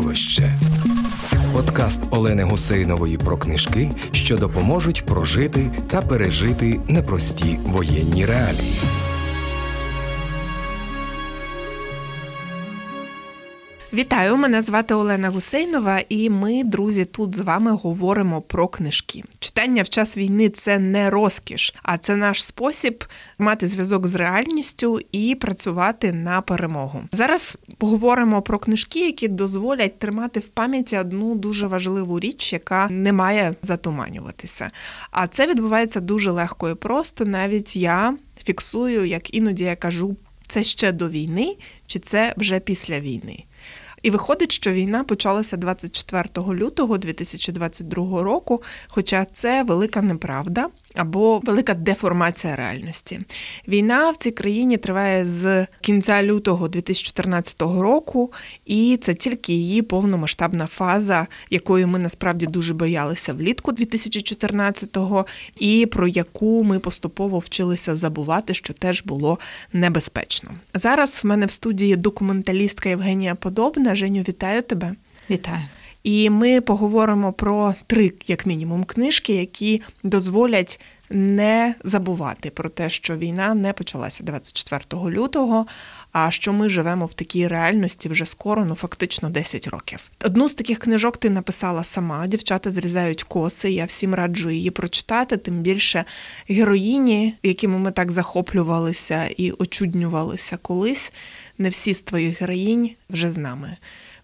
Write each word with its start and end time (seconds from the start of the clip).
Середовище. 0.00 0.52
Подкаст 1.52 2.00
Олени 2.10 2.42
Гусейнової 2.42 3.18
про 3.18 3.36
книжки, 3.38 3.90
що 4.12 4.36
допоможуть 4.36 5.06
прожити 5.06 5.70
та 5.90 6.02
пережити 6.02 6.80
непрості 6.88 7.58
воєнні 7.64 8.26
реалії. 8.26 8.80
Вітаю, 13.92 14.36
мене 14.36 14.62
звати 14.62 14.94
Олена 14.94 15.30
Гусейнова, 15.30 16.00
і 16.08 16.30
ми, 16.30 16.64
друзі, 16.64 17.04
тут 17.04 17.36
з 17.36 17.40
вами 17.40 17.72
говоримо 17.72 18.40
про 18.40 18.68
книжки. 18.68 19.24
Читання 19.38 19.82
в 19.82 19.88
час 19.88 20.16
війни 20.16 20.48
це 20.48 20.78
не 20.78 21.10
розкіш, 21.10 21.74
а 21.82 21.98
це 21.98 22.16
наш 22.16 22.44
спосіб 22.44 23.04
мати 23.38 23.68
зв'язок 23.68 24.06
з 24.06 24.14
реальністю 24.14 25.00
і 25.12 25.34
працювати 25.34 26.12
на 26.12 26.40
перемогу. 26.40 27.02
Зараз 27.12 27.58
поговоримо 27.78 28.42
про 28.42 28.58
книжки, 28.58 29.06
які 29.06 29.28
дозволять 29.28 29.98
тримати 29.98 30.40
в 30.40 30.46
пам'яті 30.46 30.98
одну 30.98 31.34
дуже 31.34 31.66
важливу 31.66 32.20
річ, 32.20 32.52
яка 32.52 32.88
не 32.90 33.12
має 33.12 33.54
затуманюватися. 33.62 34.70
А 35.10 35.26
це 35.26 35.46
відбувається 35.46 36.00
дуже 36.00 36.30
легко 36.30 36.70
і 36.70 36.74
просто. 36.74 37.24
Навіть 37.24 37.76
я 37.76 38.14
фіксую, 38.44 39.04
як 39.04 39.34
іноді 39.34 39.64
я 39.64 39.76
кажу, 39.76 40.16
це 40.48 40.62
ще 40.62 40.92
до 40.92 41.08
війни, 41.08 41.56
чи 41.86 41.98
це 41.98 42.34
вже 42.36 42.60
після 42.60 43.00
війни. 43.00 43.44
І 44.02 44.10
виходить, 44.10 44.52
що 44.52 44.72
війна 44.72 45.04
почалася 45.04 45.56
24 45.56 46.24
лютого 46.36 46.98
2022 46.98 48.22
року, 48.22 48.62
хоча 48.88 49.24
це 49.24 49.62
велика 49.62 50.02
неправда 50.02 50.68
або 50.94 51.38
велика 51.38 51.74
деформація 51.74 52.56
реальності. 52.56 53.20
Війна 53.68 54.10
в 54.10 54.16
цій 54.16 54.30
країні 54.30 54.76
триває 54.76 55.24
з 55.24 55.66
кінця 55.80 56.22
лютого 56.22 56.68
2014 56.68 57.62
року, 57.62 58.32
і 58.66 58.98
це 59.02 59.14
тільки 59.14 59.52
її 59.52 59.82
повномасштабна 59.82 60.66
фаза, 60.66 61.26
якої 61.50 61.86
ми 61.86 61.98
насправді 61.98 62.46
дуже 62.46 62.74
боялися 62.74 63.32
влітку 63.32 63.72
2014-го, 63.72 65.26
і 65.58 65.86
про 65.86 66.08
яку 66.08 66.64
ми 66.64 66.78
поступово 66.78 67.38
вчилися 67.38 67.94
забувати, 67.94 68.54
що 68.54 68.74
теж 68.74 69.02
було 69.04 69.38
небезпечно. 69.72 70.50
Зараз 70.74 71.20
в 71.24 71.26
мене 71.26 71.46
в 71.46 71.50
студії 71.50 71.96
документалістка 71.96 72.88
Євгенія 72.88 73.34
Подобна. 73.34 73.94
Женю, 73.94 74.24
вітаю 74.28 74.62
тебе. 74.62 74.94
Вітаю. 75.30 75.62
І 76.02 76.30
ми 76.30 76.60
поговоримо 76.60 77.32
про 77.32 77.74
три, 77.86 78.12
як 78.26 78.46
мінімум, 78.46 78.84
книжки, 78.84 79.34
які 79.34 79.82
дозволять 80.02 80.80
не 81.10 81.74
забувати 81.84 82.50
про 82.50 82.68
те, 82.68 82.88
що 82.88 83.16
війна 83.16 83.54
не 83.54 83.72
почалася 83.72 84.24
24 84.24 85.10
лютого, 85.16 85.66
а 86.12 86.30
що 86.30 86.52
ми 86.52 86.68
живемо 86.68 87.06
в 87.06 87.14
такій 87.14 87.48
реальності 87.48 88.08
вже 88.08 88.26
скоро, 88.26 88.64
ну 88.64 88.74
фактично 88.74 89.30
10 89.30 89.68
років. 89.68 90.10
Одну 90.24 90.48
з 90.48 90.54
таких 90.54 90.78
книжок 90.78 91.16
ти 91.16 91.30
написала 91.30 91.84
сама. 91.84 92.26
Дівчата 92.26 92.70
зрізають 92.70 93.22
коси. 93.22 93.70
Я 93.70 93.84
всім 93.84 94.14
раджу 94.14 94.50
її 94.50 94.70
прочитати. 94.70 95.36
Тим 95.36 95.60
більше 95.60 96.04
героїні, 96.48 97.34
якими 97.42 97.78
ми 97.78 97.92
так 97.92 98.12
захоплювалися 98.12 99.26
і 99.36 99.50
очуднювалися 99.50 100.56
колись. 100.56 101.12
Не 101.58 101.68
всі 101.68 101.94
з 101.94 102.02
твоїх 102.02 102.40
героїнь 102.40 102.90
вже 103.10 103.30
з 103.30 103.38
нами 103.38 103.76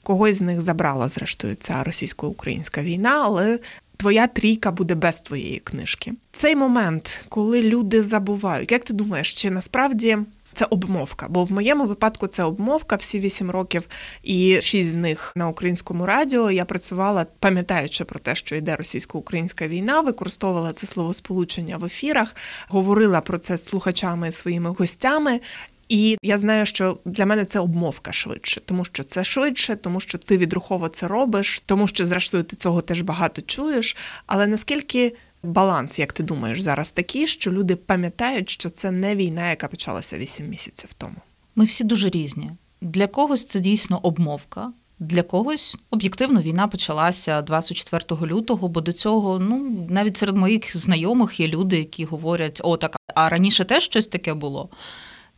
когось 0.06 0.36
з 0.36 0.40
них 0.40 0.60
забрала, 0.60 1.08
зрештою, 1.08 1.56
ця 1.60 1.84
російсько-українська 1.84 2.82
війна, 2.82 3.22
але 3.24 3.58
твоя 3.96 4.26
трійка 4.26 4.70
буде 4.70 4.94
без 4.94 5.20
твоєї 5.20 5.58
книжки. 5.58 6.12
Цей 6.32 6.56
момент, 6.56 7.24
коли 7.28 7.62
люди 7.62 8.02
забувають, 8.02 8.72
як 8.72 8.84
ти 8.84 8.92
думаєш, 8.92 9.34
чи 9.34 9.50
насправді. 9.50 10.18
Це 10.54 10.64
обмовка, 10.64 11.26
бо 11.30 11.44
в 11.44 11.52
моєму 11.52 11.86
випадку 11.86 12.26
це 12.26 12.44
обмовка 12.44 12.96
всі 12.96 13.18
вісім 13.18 13.50
років, 13.50 13.88
і 14.22 14.58
шість 14.62 14.90
з 14.90 14.94
них 14.94 15.32
на 15.36 15.48
українському 15.48 16.06
радіо. 16.06 16.50
Я 16.50 16.64
працювала, 16.64 17.26
пам'ятаючи 17.38 18.04
про 18.04 18.20
те, 18.20 18.34
що 18.34 18.56
йде 18.56 18.76
російсько-українська 18.76 19.68
війна, 19.68 20.00
використовувала 20.00 20.72
це 20.72 20.86
словосполучення 20.86 21.76
в 21.76 21.84
ефірах, 21.84 22.36
говорила 22.68 23.20
про 23.20 23.38
це 23.38 23.56
з 23.56 23.64
слухачами 23.64 24.32
своїми 24.32 24.70
гостями. 24.70 25.40
І 25.88 26.18
я 26.22 26.38
знаю, 26.38 26.66
що 26.66 26.98
для 27.04 27.26
мене 27.26 27.44
це 27.44 27.60
обмовка 27.60 28.12
швидше, 28.12 28.60
тому 28.64 28.84
що 28.84 29.04
це 29.04 29.24
швидше, 29.24 29.76
тому 29.76 30.00
що 30.00 30.18
ти 30.18 30.38
відрухово 30.38 30.88
це 30.88 31.08
робиш, 31.08 31.60
тому 31.60 31.88
що, 31.88 32.04
зрештою, 32.04 32.44
ти 32.44 32.56
цього 32.56 32.82
теж 32.82 33.00
багато 33.00 33.42
чуєш. 33.42 33.96
Але 34.26 34.46
наскільки 34.46 35.16
баланс, 35.42 35.98
як 35.98 36.12
ти 36.12 36.22
думаєш, 36.22 36.60
зараз 36.60 36.90
такий, 36.90 37.26
що 37.26 37.52
люди 37.52 37.76
пам'ятають, 37.76 38.50
що 38.50 38.70
це 38.70 38.90
не 38.90 39.16
війна, 39.16 39.50
яка 39.50 39.68
почалася 39.68 40.18
вісім 40.18 40.48
місяців 40.48 40.92
тому? 40.92 41.16
Ми 41.56 41.64
всі 41.64 41.84
дуже 41.84 42.10
різні. 42.10 42.50
Для 42.80 43.06
когось 43.06 43.46
це 43.46 43.60
дійсно 43.60 44.00
обмовка. 44.02 44.72
Для 44.98 45.22
когось 45.22 45.76
об'єктивно 45.90 46.42
війна 46.42 46.68
почалася 46.68 47.42
24 47.42 48.32
лютого, 48.32 48.68
бо 48.68 48.80
до 48.80 48.92
цього 48.92 49.38
ну 49.38 49.86
навіть 49.90 50.16
серед 50.16 50.36
моїх 50.36 50.76
знайомих 50.76 51.40
є 51.40 51.48
люди, 51.48 51.78
які 51.78 52.04
говорять: 52.04 52.60
о, 52.64 52.76
так 52.76 52.96
а 53.14 53.28
раніше 53.28 53.64
теж 53.64 53.82
щось 53.82 54.06
таке 54.06 54.34
було. 54.34 54.68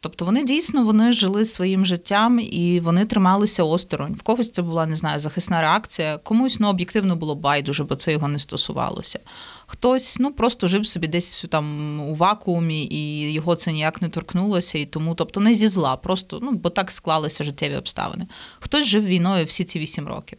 Тобто 0.01 0.25
вони 0.25 0.45
дійсно 0.45 0.85
вони 0.85 1.13
жили 1.13 1.45
своїм 1.45 1.87
життям 1.87 2.41
і 2.41 2.81
вони 2.81 3.05
трималися 3.05 3.65
осторонь. 3.65 4.13
В 4.13 4.23
когось 4.23 4.51
це 4.51 4.63
була 4.63 4.87
не 4.87 4.97
знаю 4.97 5.21
захисна 5.21 5.61
реакція, 5.61 6.19
комусь 6.19 6.61
ну 6.61 6.69
об'єктивно 6.69 7.17
було 7.17 7.35
байдуже, 7.35 7.85
бо 7.85 7.97
це 7.97 8.13
його 8.13 8.29
не 8.29 8.39
стосувалося. 8.39 9.19
Хтось 9.67 10.19
ну 10.19 10.33
просто 10.33 10.69
жив 10.69 10.87
собі 10.87 11.07
десь 11.07 11.45
там 11.51 12.01
у 12.01 12.15
вакуумі, 12.15 12.85
і 12.85 13.33
його 13.33 13.57
це 13.57 13.73
ніяк 13.73 14.03
не 14.03 14.09
торкнулося, 14.09 14.79
і 14.79 14.87
тому, 14.87 15.15
тобто, 15.15 15.41
не 15.41 15.55
зі 15.55 15.69
зла, 15.69 15.97
просто 15.97 16.39
ну 16.43 16.53
бо 16.53 16.71
так 16.71 16.91
склалися 16.91 17.45
життєві 17.45 17.77
обставини. 17.77 18.27
Хтось 18.61 18.87
жив 18.87 19.05
війною 19.05 19.45
всі 19.45 19.65
ці 19.65 19.79
вісім 19.79 20.09
років. 20.09 20.39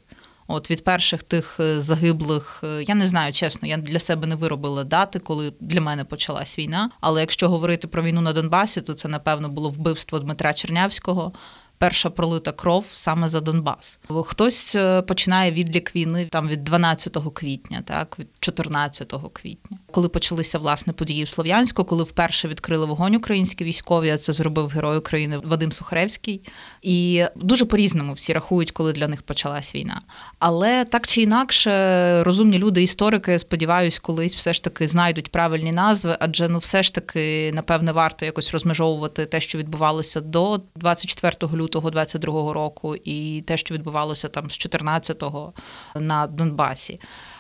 От 0.52 0.72
від 0.72 0.84
перших 0.84 1.24
тих 1.24 1.60
е, 1.60 1.82
загиблих, 1.82 2.62
е, 2.64 2.84
я 2.84 2.96
не 2.96 3.06
знаю, 3.06 3.34
чесно, 3.34 3.68
я 3.68 3.78
для 3.78 4.00
себе 4.00 4.28
не 4.28 4.36
виробила 4.36 4.84
дати, 4.84 5.20
коли 5.20 5.54
для 5.60 5.82
мене 5.82 6.04
почалась 6.04 6.60
війна. 6.60 6.90
Але 7.02 7.22
якщо 7.22 7.50
говорити 7.50 7.88
про 7.88 8.04
війну 8.04 8.22
на 8.22 8.34
Донбасі, 8.34 8.82
то 8.82 8.94
це 8.94 9.08
напевно 9.08 9.50
було 9.50 9.70
вбивство 9.70 10.20
Дмитра 10.20 10.54
Чернявського 10.54 11.32
перша 11.80 12.10
пролита 12.10 12.52
кров 12.52 12.86
саме 12.92 13.30
за 13.30 13.42
Донбас. 13.42 14.00
Хтось 14.26 14.76
е, 14.76 15.02
починає 15.02 15.52
відлік 15.52 15.96
війни 15.96 16.28
там 16.32 16.48
від 16.48 16.64
12 16.64 17.18
квітня, 17.34 17.84
так 17.86 18.20
від 18.20 18.28
14 18.40 19.14
квітня, 19.34 19.78
коли 19.92 20.10
почалися 20.10 20.60
власне 20.60 20.94
події 20.94 21.24
в 21.24 21.30
Слов'янську, 21.30 21.86
коли 21.86 22.04
вперше 22.04 22.48
відкрили 22.48 22.86
вогонь 22.86 23.16
українські 23.16 23.64
військові. 23.64 24.10
а 24.10 24.18
Це 24.18 24.34
зробив 24.34 24.68
герой 24.68 24.98
України 24.98 25.38
Вадим 25.44 25.72
Сухаревський. 25.72 26.42
І 26.82 27.24
дуже 27.36 27.66
по-різному 27.66 28.14
всі 28.14 28.34
рахують, 28.34 28.72
коли 28.72 28.94
для 28.94 29.08
них 29.08 29.22
почалась 29.22 29.76
війна. 29.76 30.02
Але 30.40 30.86
так 30.86 31.08
чи 31.08 31.22
інакше, 31.22 32.24
розумні 32.24 32.58
люди, 32.58 32.84
історики, 32.84 33.40
сподіваюсь, 33.40 34.00
колись 34.00 34.36
все 34.36 34.54
ж 34.54 34.64
таки 34.64 34.88
знайдуть 34.88 35.32
правильні 35.32 35.72
назви, 35.72 36.18
адже 36.20 36.50
ну 36.50 36.58
все 36.58 36.84
ж 36.84 36.94
таки 36.94 37.52
напевне 37.54 37.92
варто 37.92 38.26
якось 38.26 38.52
розмежовувати 38.52 39.26
те, 39.26 39.42
що 39.42 39.58
відбувалося 39.58 40.22
до 40.22 40.62
24 40.76 41.36
лютого 41.54 41.69
лютого 41.70 41.90
22-го 41.90 42.54
року, 42.54 42.96
і 42.96 43.44
те, 43.48 43.58
що 43.58 43.76
відбувалося 43.76 44.28
там 44.28 44.50
з 44.50 44.54
14-го 44.54 45.54
на 45.96 46.28
Донбасі. 46.28 47.00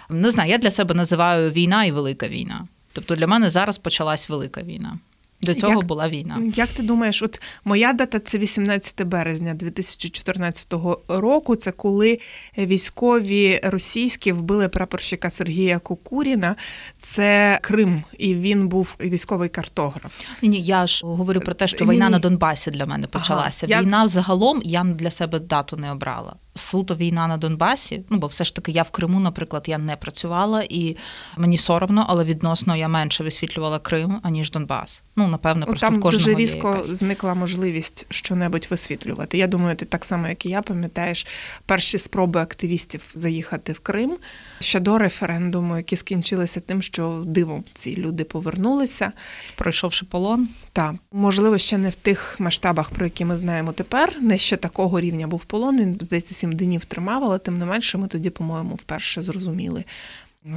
Не 0.09 0.31
знаю, 0.31 0.51
я 0.51 0.57
для 0.57 0.71
себе 0.71 0.95
називаю 0.95 1.51
війна 1.51 1.85
і 1.85 1.91
велика 1.91 2.27
війна. 2.27 2.67
Тобто 2.93 3.15
для 3.15 3.27
мене 3.27 3.49
зараз 3.49 3.77
почалась 3.77 4.29
велика 4.29 4.61
війна. 4.61 4.99
До 5.41 5.53
цього 5.53 5.73
як, 5.73 5.85
була 5.85 6.09
війна. 6.09 6.41
Як 6.55 6.69
ти 6.69 6.83
думаєш, 6.83 7.23
от 7.23 7.41
моя 7.65 7.93
дата 7.93 8.19
це 8.19 8.37
18 8.37 9.03
березня 9.03 9.53
2014 9.53 10.73
року. 11.07 11.55
Це 11.55 11.71
коли 11.71 12.19
військові 12.57 13.59
російські 13.63 14.31
вбили 14.31 14.69
прапорщика 14.69 15.29
Сергія 15.29 15.79
Кукуріна. 15.79 16.55
Це 16.99 17.59
Крим, 17.61 18.03
і 18.17 18.35
він 18.35 18.67
був 18.67 18.95
військовий 18.99 19.49
картограф. 19.49 20.21
Ні, 20.41 20.49
ні, 20.49 20.61
я 20.61 20.87
ж 20.87 21.05
говорю 21.05 21.39
про 21.39 21.53
те, 21.53 21.67
що 21.67 21.85
війна 21.85 22.05
ні, 22.05 22.11
на 22.11 22.19
Донбасі 22.19 22.71
для 22.71 22.85
мене 22.85 23.07
почалася. 23.07 23.67
Ага, 23.69 23.81
війна 23.81 24.01
я... 24.01 24.07
загалом 24.07 24.61
я 24.63 24.83
для 24.83 25.11
себе 25.11 25.39
дату 25.39 25.77
не 25.77 25.91
обрала 25.91 26.35
суто 26.55 26.95
війна 26.95 27.27
на 27.27 27.37
Донбасі. 27.37 28.03
Ну 28.09 28.17
бо 28.17 28.27
все 28.27 28.43
ж 28.43 28.55
таки 28.55 28.71
я 28.71 28.83
в 28.83 28.89
Криму, 28.89 29.19
наприклад, 29.19 29.63
я 29.67 29.77
не 29.77 29.95
працювала, 29.95 30.63
і 30.69 30.97
мені 31.37 31.57
соромно, 31.57 32.05
але 32.09 32.23
відносно 32.23 32.75
я 32.75 32.87
менше 32.87 33.23
висвітлювала 33.23 33.79
Крим 33.79 34.19
аніж 34.23 34.51
Донбас. 34.51 35.01
Ну 35.15 35.27
напевно, 35.27 35.65
просто 35.65 35.87
там 35.87 35.95
в 35.95 35.99
кожному 36.01 36.25
дуже 36.25 36.41
різко 36.41 36.67
якась. 36.67 36.87
зникла 36.87 37.33
можливість 37.33 38.05
щонебудь 38.09 38.67
висвітлювати. 38.69 39.37
Я 39.37 39.47
думаю, 39.47 39.75
ти 39.75 39.85
так 39.85 40.05
само, 40.05 40.27
як 40.27 40.45
і 40.45 40.49
я, 40.49 40.61
пам'ятаєш 40.61 41.27
перші 41.65 41.97
спроби 41.97 42.39
активістів 42.39 43.01
заїхати 43.13 43.73
в 43.73 43.79
Крим 43.79 44.17
ще 44.59 44.79
до 44.79 44.97
референдуму, 44.97 45.77
які 45.77 45.95
скінчилися 45.95 46.59
тим, 46.59 46.81
що 46.81 47.23
дивом 47.25 47.63
ці 47.71 47.95
люди 47.95 48.23
повернулися, 48.23 49.11
пройшовши 49.55 50.05
полон. 50.05 50.47
Так, 50.73 50.95
можливо, 51.11 51.57
ще 51.57 51.77
не 51.77 51.89
в 51.89 51.95
тих 51.95 52.39
масштабах, 52.39 52.89
про 52.89 53.05
які 53.05 53.25
ми 53.25 53.37
знаємо 53.37 53.71
тепер. 53.71 54.21
Не 54.21 54.37
ще 54.37 54.57
такого 54.57 54.99
рівня 54.99 55.27
був 55.27 55.45
полон. 55.45 55.79
Він 55.79 55.97
здається, 56.01 56.33
сім 56.33 56.51
днів 56.51 56.85
тримав, 56.85 57.23
але 57.23 57.39
тим 57.39 57.57
не 57.57 57.65
менше, 57.65 57.97
ми 57.97 58.07
тоді, 58.07 58.29
по-моєму, 58.29 58.75
вперше 58.75 59.21
зрозуміли, 59.21 59.83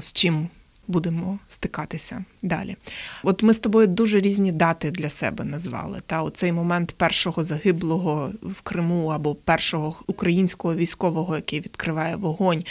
з 0.00 0.12
чим 0.12 0.48
будемо 0.88 1.38
стикатися 1.46 2.24
далі. 2.42 2.76
От 3.22 3.42
ми 3.42 3.54
з 3.54 3.60
тобою 3.60 3.86
дуже 3.86 4.20
різні 4.20 4.52
дати 4.52 4.90
для 4.90 5.10
себе 5.10 5.44
назвали. 5.44 6.02
Та 6.06 6.22
оцей 6.22 6.52
момент 6.52 6.92
першого 6.92 7.44
загиблого 7.44 8.32
в 8.42 8.60
Криму 8.60 9.06
або 9.08 9.34
першого 9.34 9.96
українського 10.06 10.74
військового, 10.74 11.36
який 11.36 11.60
відкриває 11.60 12.16
вогонь, 12.16 12.62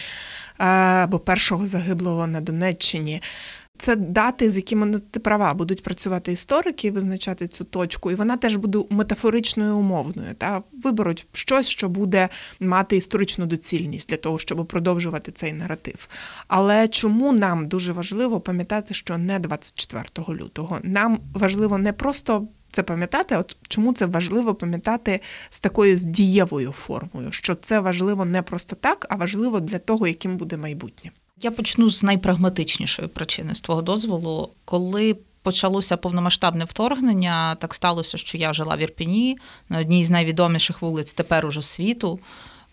або 0.62 1.20
першого 1.20 1.68
загиблого 1.68 2.28
на 2.28 2.42
Донеччині. 2.42 3.22
Це 3.78 3.96
дати, 3.96 4.52
з 4.52 4.56
якими 4.56 4.86
ну, 4.86 5.00
ти 5.00 5.20
права 5.20 5.54
будуть 5.54 5.84
працювати 5.84 6.32
історики, 6.32 6.92
визначати 6.92 7.48
цю 7.48 7.64
точку, 7.64 8.12
і 8.12 8.16
вона 8.16 8.38
теж 8.38 8.56
буде 8.56 8.80
метафоричною 8.90 9.78
умовною. 9.78 10.34
Та 10.34 10.64
виберуть 10.84 11.28
щось, 11.34 11.70
що 11.70 11.90
буде 11.90 12.30
мати 12.60 12.98
історичну 12.98 13.46
доцільність 13.46 14.10
для 14.10 14.18
того, 14.18 14.40
щоб 14.40 14.68
продовжувати 14.68 15.32
цей 15.32 15.54
наратив. 15.54 16.08
Але 16.48 16.88
чому 16.88 17.32
нам 17.32 17.68
дуже 17.68 17.94
важливо 17.94 18.40
пам'ятати, 18.40 18.94
що 18.94 19.18
не 19.18 19.40
24 19.40 20.40
лютого? 20.40 20.80
Нам 20.84 21.20
важливо 21.34 21.78
не 21.78 21.94
просто. 21.94 22.48
Це 22.72 22.84
пам'ятати, 22.84 23.38
от 23.38 23.58
чому 23.68 23.94
це 23.94 24.06
важливо 24.06 24.56
пам'ятати 24.56 25.20
з 25.50 25.60
такою 25.60 25.98
з 25.98 26.04
дієвою 26.04 26.72
формою, 26.72 27.32
що 27.32 27.56
це 27.56 27.80
важливо 27.80 28.26
не 28.26 28.42
просто 28.42 28.76
так, 28.76 29.06
а 29.10 29.16
важливо 29.16 29.60
для 29.60 29.80
того, 29.80 30.08
яким 30.08 30.38
буде 30.38 30.58
майбутнє. 30.58 31.12
Я 31.42 31.52
почну 31.52 31.90
з 31.90 32.04
найпрагматичнішої 32.04 33.08
причини 33.08 33.56
з 33.56 33.62
твого 33.62 33.82
дозволу, 33.82 34.50
коли. 34.66 35.18
Почалося 35.44 35.98
повномасштабне 35.98 36.66
вторгнення. 36.66 37.56
Так 37.56 37.74
сталося, 37.74 38.18
що 38.18 38.38
я 38.38 38.54
жила 38.54 38.76
в 38.76 38.80
Ірпіні 38.80 39.38
на 39.70 39.80
одній 39.80 40.06
з 40.06 40.10
найвідоміших 40.10 40.82
вулиць 40.82 41.14
тепер 41.14 41.46
уже 41.46 41.62
світу, 41.62 42.20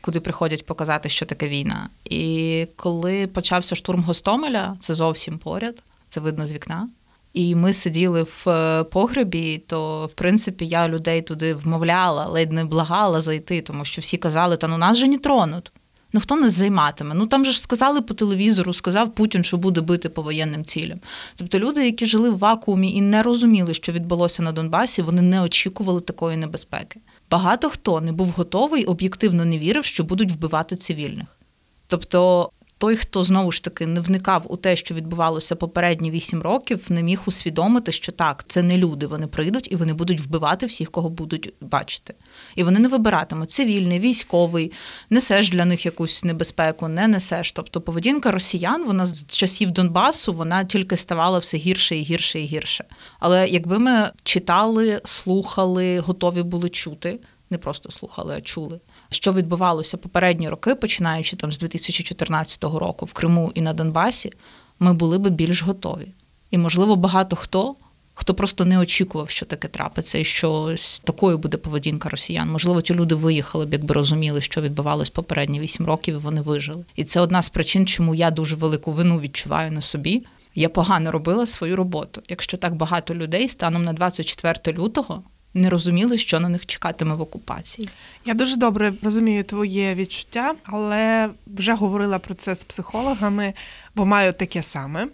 куди 0.00 0.20
приходять 0.20 0.66
показати, 0.66 1.08
що 1.08 1.26
таке 1.26 1.48
війна. 1.48 1.88
І 2.04 2.66
коли 2.76 3.26
почався 3.26 3.74
штурм 3.74 4.02
Гостомеля, 4.02 4.76
це 4.80 4.94
зовсім 4.94 5.38
поряд, 5.38 5.82
це 6.08 6.20
видно 6.20 6.46
з 6.46 6.52
вікна. 6.52 6.88
І 7.32 7.54
ми 7.54 7.72
сиділи 7.72 8.22
в 8.22 8.48
е, 8.48 8.84
погребі, 8.84 9.58
то 9.66 10.06
в 10.06 10.12
принципі 10.12 10.66
я 10.66 10.88
людей 10.88 11.22
туди 11.22 11.54
вмовляла, 11.54 12.26
ледь 12.26 12.52
не 12.52 12.64
благала 12.64 13.20
зайти, 13.20 13.60
тому 13.60 13.84
що 13.84 14.00
всі 14.00 14.16
казали, 14.16 14.56
та 14.56 14.68
ну 14.68 14.78
нас 14.78 14.98
же 14.98 15.08
не 15.08 15.18
тронуть. 15.18 15.72
Ну 16.12 16.20
хто 16.20 16.36
нас 16.36 16.52
займатиме? 16.52 17.14
Ну 17.14 17.26
там 17.26 17.44
же 17.44 17.52
ж 17.52 17.60
сказали 17.60 18.00
по 18.00 18.14
телевізору, 18.14 18.72
сказав 18.72 19.14
Путін, 19.14 19.44
що 19.44 19.56
буде 19.56 19.80
бити 19.80 20.08
по 20.08 20.22
воєнним 20.22 20.64
цілям. 20.64 21.00
Тобто 21.36 21.58
люди, 21.58 21.84
які 21.84 22.06
жили 22.06 22.30
в 22.30 22.38
вакуумі 22.38 22.92
і 22.92 23.00
не 23.00 23.22
розуміли, 23.22 23.74
що 23.74 23.92
відбулося 23.92 24.42
на 24.42 24.52
Донбасі, 24.52 25.02
вони 25.02 25.22
не 25.22 25.42
очікували 25.42 26.00
такої 26.00 26.36
небезпеки. 26.36 27.00
Багато 27.30 27.70
хто 27.70 28.00
не 28.00 28.12
був 28.12 28.28
готовий, 28.28 28.84
об'єктивно 28.84 29.44
не 29.44 29.58
вірив, 29.58 29.84
що 29.84 30.04
будуть 30.04 30.32
вбивати 30.32 30.76
цивільних. 30.76 31.38
Тобто 31.86 32.50
той, 32.78 32.96
хто 32.96 33.24
знову 33.24 33.52
ж 33.52 33.64
таки 33.64 33.86
не 33.86 34.00
вникав 34.00 34.42
у 34.48 34.56
те, 34.56 34.76
що 34.76 34.94
відбувалося 34.94 35.56
попередні 35.56 36.10
вісім 36.10 36.42
років, 36.42 36.86
не 36.88 37.02
міг 37.02 37.20
усвідомити, 37.26 37.92
що 37.92 38.12
так, 38.12 38.44
це 38.48 38.62
не 38.62 38.78
люди. 38.78 39.06
Вони 39.06 39.26
прийдуть 39.26 39.72
і 39.72 39.76
вони 39.76 39.92
будуть 39.92 40.20
вбивати 40.20 40.66
всіх, 40.66 40.90
кого 40.90 41.10
будуть 41.10 41.54
бачити. 41.60 42.14
І 42.54 42.62
вони 42.62 42.78
не 42.78 42.88
вибиратимуть 42.88 43.50
цивільний, 43.50 43.98
військовий, 43.98 44.72
несеш 45.10 45.50
для 45.50 45.64
них 45.64 45.86
якусь 45.86 46.24
небезпеку, 46.24 46.88
не 46.88 47.08
несеш. 47.08 47.52
Тобто 47.52 47.80
поведінка 47.80 48.30
росіян, 48.30 48.84
вона 48.86 49.06
з 49.06 49.26
часів 49.26 49.70
Донбасу, 49.70 50.32
вона 50.32 50.64
тільки 50.64 50.96
ставала 50.96 51.38
все 51.38 51.56
гірше 51.56 51.96
і 51.96 52.02
гірше 52.02 52.40
і 52.40 52.44
гірше. 52.44 52.84
Але 53.20 53.48
якби 53.48 53.78
ми 53.78 54.10
читали, 54.22 55.00
слухали, 55.04 55.98
готові 55.98 56.42
були 56.42 56.68
чути, 56.68 57.20
не 57.50 57.58
просто 57.58 57.90
слухали, 57.90 58.34
а 58.36 58.40
чули 58.40 58.80
що 59.10 59.32
відбувалося 59.32 59.96
попередні 59.96 60.48
роки, 60.48 60.74
починаючи 60.74 61.36
там 61.36 61.52
з 61.52 61.58
2014 61.58 62.64
року 62.64 63.06
в 63.06 63.12
Криму 63.12 63.52
і 63.54 63.60
на 63.60 63.72
Донбасі, 63.72 64.32
ми 64.80 64.94
були 64.94 65.18
би 65.18 65.30
більш 65.30 65.62
готові. 65.62 66.08
І, 66.50 66.58
можливо, 66.58 66.96
багато 66.96 67.36
хто. 67.36 67.74
Хто 68.20 68.34
просто 68.34 68.64
не 68.64 68.78
очікував, 68.78 69.30
що 69.30 69.46
таке 69.46 69.68
трапиться, 69.68 70.18
і 70.18 70.24
що 70.24 70.74
такою 71.04 71.38
буде 71.38 71.56
поведінка 71.56 72.08
росіян. 72.08 72.50
Можливо, 72.50 72.80
ті 72.80 72.94
люди 72.94 73.14
виїхали 73.14 73.66
б, 73.66 73.72
якби 73.72 73.94
розуміли, 73.94 74.40
що 74.40 74.60
відбувалось 74.60 75.10
попередні 75.10 75.60
вісім 75.60 75.86
років, 75.86 76.14
і 76.14 76.18
вони 76.18 76.40
вижили. 76.40 76.84
І 76.96 77.04
це 77.04 77.20
одна 77.20 77.42
з 77.42 77.48
причин, 77.48 77.86
чому 77.86 78.14
я 78.14 78.30
дуже 78.30 78.56
велику 78.56 78.92
вину 78.92 79.20
відчуваю 79.20 79.72
на 79.72 79.82
собі. 79.82 80.26
Я 80.54 80.68
погано 80.68 81.12
робила 81.12 81.46
свою 81.46 81.76
роботу. 81.76 82.22
Якщо 82.28 82.56
так 82.56 82.74
багато 82.74 83.14
людей 83.14 83.48
станом 83.48 83.84
на 83.84 83.92
24 83.92 84.78
лютого 84.78 85.22
не 85.60 85.70
розуміли, 85.70 86.18
що 86.18 86.40
на 86.40 86.48
них 86.48 86.66
чекатиме 86.66 87.14
в 87.14 87.20
окупації. 87.20 87.88
Я 88.24 88.34
дуже 88.34 88.56
добре 88.56 88.92
розумію 89.02 89.44
твоє 89.44 89.94
відчуття, 89.94 90.54
але 90.64 91.30
вже 91.46 91.74
говорила 91.74 92.18
про 92.18 92.34
це 92.34 92.54
з 92.54 92.64
психологами, 92.64 93.54
бо 93.94 94.06
маю 94.06 94.32
таке 94.32 94.62
саме. 94.62 95.06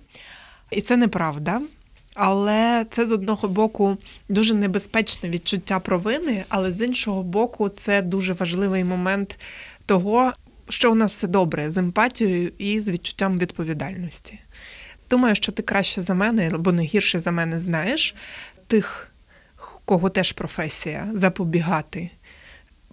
І 0.70 0.80
це 0.80 0.96
неправда. 0.96 1.60
Але 2.14 2.86
це 2.90 3.06
з 3.06 3.12
одного 3.12 3.48
боку 3.48 3.96
дуже 4.28 4.54
небезпечне 4.54 5.28
відчуття 5.28 5.80
провини, 5.80 6.44
але 6.48 6.72
з 6.72 6.84
іншого 6.84 7.22
боку, 7.22 7.68
це 7.68 8.02
дуже 8.02 8.32
важливий 8.32 8.84
момент 8.84 9.38
того, 9.86 10.32
що 10.68 10.92
у 10.92 10.94
нас 10.94 11.12
все 11.12 11.26
добре 11.26 11.70
з 11.70 11.76
емпатією 11.76 12.52
і 12.58 12.80
з 12.80 12.88
відчуттям 12.88 13.38
відповідальності. 13.38 14.38
Думаю, 15.10 15.34
що 15.34 15.52
ти 15.52 15.62
краще 15.62 16.02
за 16.02 16.14
мене, 16.14 16.50
або 16.54 16.72
не 16.72 16.82
гірше 16.82 17.18
за 17.18 17.30
мене 17.30 17.60
знаєш 17.60 18.14
тих 18.66 19.13
кого 19.84 20.10
теж 20.10 20.32
професія 20.32 21.10
запобігати 21.14 22.10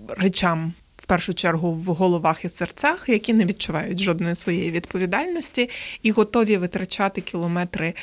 речам. 0.07 0.73
В 0.97 1.05
першу 1.05 1.33
чергу 1.33 1.73
в 1.73 1.85
головах 1.85 2.45
і 2.45 2.49
серцях, 2.49 3.09
які 3.09 3.33
не 3.33 3.45
відчувають 3.45 3.99
жодної 3.99 4.35
своєї 4.35 4.71
відповідальності, 4.71 5.69
і 6.03 6.11
готові 6.11 6.57
витрачати 6.57 7.21
кілометри 7.21 7.93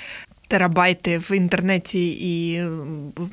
терабайти 0.49 1.19
в 1.19 1.37
інтернеті 1.37 2.17
і 2.21 2.63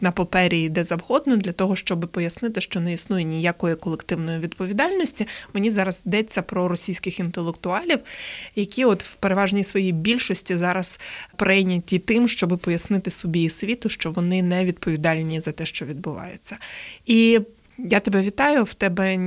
на 0.02 0.12
папері 0.12 0.70
де 0.70 0.84
завгодно 0.84 1.38
для 1.38 1.52
того, 1.52 1.76
щоб 1.76 2.00
пояснити, 2.00 2.62
що 2.62 2.80
не 2.80 2.94
існує 2.94 3.24
ніякої 3.24 3.76
колективної 3.76 4.40
відповідальності. 4.40 5.28
Мені 5.54 5.72
зараз 5.72 6.02
йдеться 6.06 6.42
про 6.42 6.68
російських 6.68 7.20
інтелектуалів, 7.20 8.00
які, 8.56 8.86
от 8.86 9.04
в 9.04 9.16
переважній 9.16 9.64
своїй 9.64 9.92
більшості, 9.92 10.58
зараз 10.58 11.00
прийняті 11.36 12.00
тим, 12.00 12.28
щоб 12.28 12.60
пояснити 12.60 13.12
собі 13.12 13.44
і 13.44 13.50
світу, 13.50 13.90
що 13.90 14.12
вони 14.12 14.44
не 14.44 14.66
відповідальні 14.66 15.42
за 15.42 15.52
те, 15.52 15.66
що 15.66 15.86
відбувається. 15.86 16.58
І 17.06 17.40
я 17.78 18.00
тебе 18.00 18.22
вітаю, 18.22 18.64
в 18.64 18.74
тебе 18.74 19.18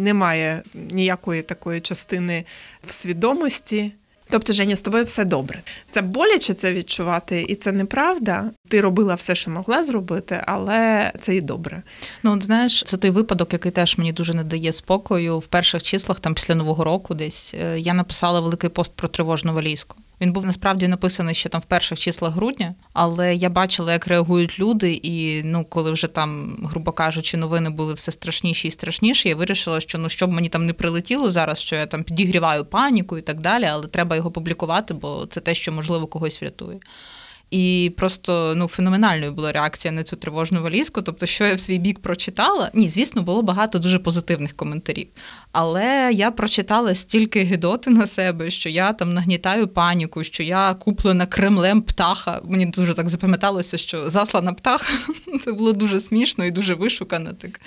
немає 0.00 0.62
ніякої 0.74 1.42
такої 1.42 1.80
частини 1.80 2.44
в 2.86 2.92
свідомості. 2.92 3.92
Тобто, 4.30 4.52
Женя, 4.52 4.76
з 4.76 4.82
тобою 4.82 5.04
все 5.04 5.24
добре. 5.24 5.60
Це 5.90 6.02
боляче 6.02 6.54
це 6.54 6.72
відчувати, 6.72 7.46
і 7.48 7.54
це 7.54 7.72
неправда. 7.72 8.50
Ти 8.68 8.80
робила 8.80 9.14
все, 9.14 9.34
що 9.34 9.50
могла 9.50 9.82
зробити, 9.82 10.42
але 10.46 11.12
це 11.20 11.36
і 11.36 11.40
добре. 11.40 11.82
Ну, 12.22 12.32
от 12.32 12.44
знаєш, 12.44 12.82
це 12.82 12.96
той 12.96 13.10
випадок, 13.10 13.52
який 13.52 13.72
теж 13.72 13.98
мені 13.98 14.12
дуже 14.12 14.34
не 14.34 14.44
дає 14.44 14.72
спокою. 14.72 15.38
В 15.38 15.46
перших 15.46 15.82
числах, 15.82 16.20
там 16.20 16.34
після 16.34 16.54
нового 16.54 16.84
року, 16.84 17.14
десь 17.14 17.54
е, 17.54 17.80
я 17.80 17.94
написала 17.94 18.40
великий 18.40 18.70
пост 18.70 18.92
про 18.96 19.08
тривожну 19.08 19.52
валізку. 19.52 19.96
Він 20.20 20.32
був 20.32 20.46
насправді 20.46 20.88
написаний 20.88 21.34
ще 21.34 21.48
там 21.48 21.60
в 21.60 21.64
перших 21.64 21.98
числах 21.98 22.34
грудня, 22.34 22.74
але 22.92 23.34
я 23.34 23.50
бачила, 23.50 23.92
як 23.92 24.06
реагують 24.06 24.58
люди, 24.58 25.00
і 25.02 25.42
ну, 25.42 25.64
коли 25.64 25.90
вже 25.90 26.06
там, 26.06 26.56
грубо 26.62 26.92
кажучи, 26.92 27.36
новини 27.36 27.70
були 27.70 27.92
все 27.92 28.12
страшніші 28.12 28.68
і 28.68 28.70
страшніші, 28.70 29.28
я 29.28 29.36
вирішила, 29.36 29.80
що 29.80 29.98
ну 29.98 30.08
щоб 30.08 30.32
мені 30.32 30.48
там 30.48 30.66
не 30.66 30.72
прилетіло 30.72 31.30
зараз, 31.30 31.58
що 31.58 31.76
я 31.76 31.86
там 31.86 32.02
підігріваю 32.02 32.64
паніку 32.64 33.18
і 33.18 33.22
так 33.22 33.40
далі, 33.40 33.64
але 33.64 33.86
треба 33.86 34.16
його 34.16 34.30
публікувати, 34.30 34.94
бо 34.94 35.26
це 35.30 35.40
те, 35.40 35.54
що 35.54 35.72
можливо 35.72 36.06
когось 36.06 36.40
врятує. 36.40 36.78
І 37.50 37.92
просто 37.96 38.54
ну 38.56 38.68
феноменальною 38.68 39.32
була 39.32 39.52
реакція 39.52 39.92
на 39.92 40.02
цю 40.02 40.16
тривожну 40.16 40.62
валізку. 40.62 41.02
Тобто, 41.02 41.26
що 41.26 41.44
я 41.44 41.54
в 41.54 41.60
свій 41.60 41.78
бік 41.78 41.98
прочитала. 41.98 42.70
Ні, 42.74 42.90
звісно, 42.90 43.22
було 43.22 43.42
багато 43.42 43.78
дуже 43.78 43.98
позитивних 43.98 44.56
коментарів. 44.56 45.08
Але 45.52 46.10
я 46.12 46.30
прочитала 46.30 46.94
стільки 46.94 47.42
гидоти 47.42 47.90
на 47.90 48.06
себе, 48.06 48.50
що 48.50 48.68
я 48.68 48.92
там 48.92 49.14
нагнітаю 49.14 49.68
паніку, 49.68 50.24
що 50.24 50.42
я 50.42 50.74
куплена 50.74 51.26
Кремлем 51.26 51.82
птаха. 51.82 52.40
Мені 52.44 52.66
дуже 52.66 52.94
так 52.94 53.08
запам'яталося, 53.08 53.78
що 53.78 54.10
заслана 54.10 54.52
птаха 54.52 54.92
це 55.44 55.52
було 55.52 55.72
дуже 55.72 56.00
смішно 56.00 56.44
і 56.44 56.50
дуже 56.50 56.74
вишукано. 56.74 57.32
Так. 57.32 57.60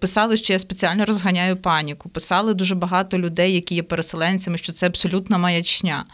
Писали, 0.00 0.36
що 0.36 0.52
я 0.52 0.58
спеціально 0.58 1.04
розганяю 1.04 1.56
паніку. 1.56 2.08
Писали 2.08 2.54
дуже 2.54 2.74
багато 2.74 3.18
людей, 3.18 3.54
які 3.54 3.74
є 3.74 3.82
переселенцями, 3.82 4.58
що 4.58 4.72
це 4.72 4.86
абсолютна 4.86 5.38
маячня. 5.38 6.04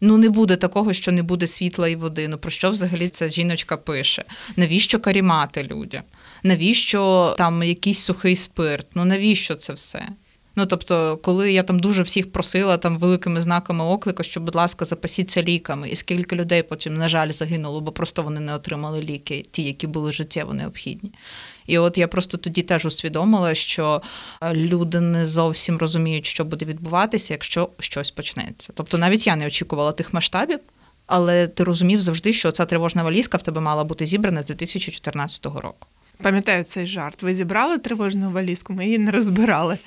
Ну 0.00 0.18
не 0.18 0.28
буде 0.28 0.56
такого, 0.56 0.92
що 0.92 1.12
не 1.12 1.22
буде 1.22 1.46
світла 1.46 1.88
і 1.88 1.96
води. 1.96 2.28
Ну 2.28 2.38
про 2.38 2.50
що 2.50 2.70
взагалі 2.70 3.08
ця 3.08 3.28
жіночка 3.28 3.76
пише? 3.76 4.24
Навіщо 4.56 5.00
карімати 5.00 5.62
людям? 5.62 6.02
Навіщо 6.42 7.34
там 7.38 7.62
якийсь 7.62 7.98
сухий 7.98 8.36
спирт? 8.36 8.86
Ну 8.94 9.04
навіщо 9.04 9.54
це 9.54 9.72
все? 9.72 10.08
Ну 10.56 10.66
тобто, 10.66 11.16
коли 11.16 11.52
я 11.52 11.62
там 11.62 11.78
дуже 11.80 12.02
всіх 12.02 12.32
просила 12.32 12.76
там 12.76 12.98
великими 12.98 13.40
знаками 13.40 13.84
оклика, 13.84 14.22
що, 14.22 14.40
будь 14.40 14.54
ласка, 14.54 14.84
запасіться 14.84 15.42
ліками, 15.42 15.88
і 15.88 15.96
скільки 15.96 16.36
людей 16.36 16.62
потім, 16.62 16.98
на 16.98 17.08
жаль, 17.08 17.30
загинуло, 17.30 17.80
бо 17.80 17.92
просто 17.92 18.22
вони 18.22 18.40
не 18.40 18.54
отримали 18.54 19.02
ліки, 19.02 19.46
ті, 19.50 19.62
які 19.62 19.86
були 19.86 20.12
життєво 20.12 20.54
необхідні. 20.54 21.10
І 21.70 21.78
от 21.78 21.98
я 21.98 22.08
просто 22.08 22.38
тоді 22.38 22.62
теж 22.62 22.86
усвідомила, 22.86 23.54
що 23.54 24.02
е, 24.42 24.54
люди 24.54 25.00
не 25.00 25.26
зовсім 25.26 25.78
розуміють, 25.78 26.26
що 26.26 26.44
буде 26.44 26.64
відбуватися, 26.64 27.34
якщо 27.34 27.68
щось 27.78 28.10
почнеться. 28.10 28.72
Тобто, 28.74 28.98
навіть 28.98 29.26
я 29.26 29.36
не 29.36 29.46
очікувала 29.46 29.92
тих 29.92 30.14
масштабів. 30.14 30.58
Але 31.06 31.46
ти 31.46 31.64
розумів 31.64 32.00
завжди, 32.00 32.32
що 32.32 32.52
ця 32.52 32.66
тривожна 32.66 33.02
валізка 33.02 33.38
в 33.38 33.42
тебе 33.42 33.60
мала 33.60 33.84
бути 33.84 34.06
зібрана 34.06 34.42
з 34.42 34.44
2014 34.44 35.46
року. 35.46 35.86
Пам'ятаю 36.22 36.64
цей 36.64 36.86
жарт. 36.86 37.22
Ви 37.22 37.34
зібрали 37.34 37.78
тривожну 37.78 38.30
валізку, 38.30 38.72
ми 38.72 38.84
її 38.84 38.98
не 38.98 39.10
розбирали. 39.10 39.78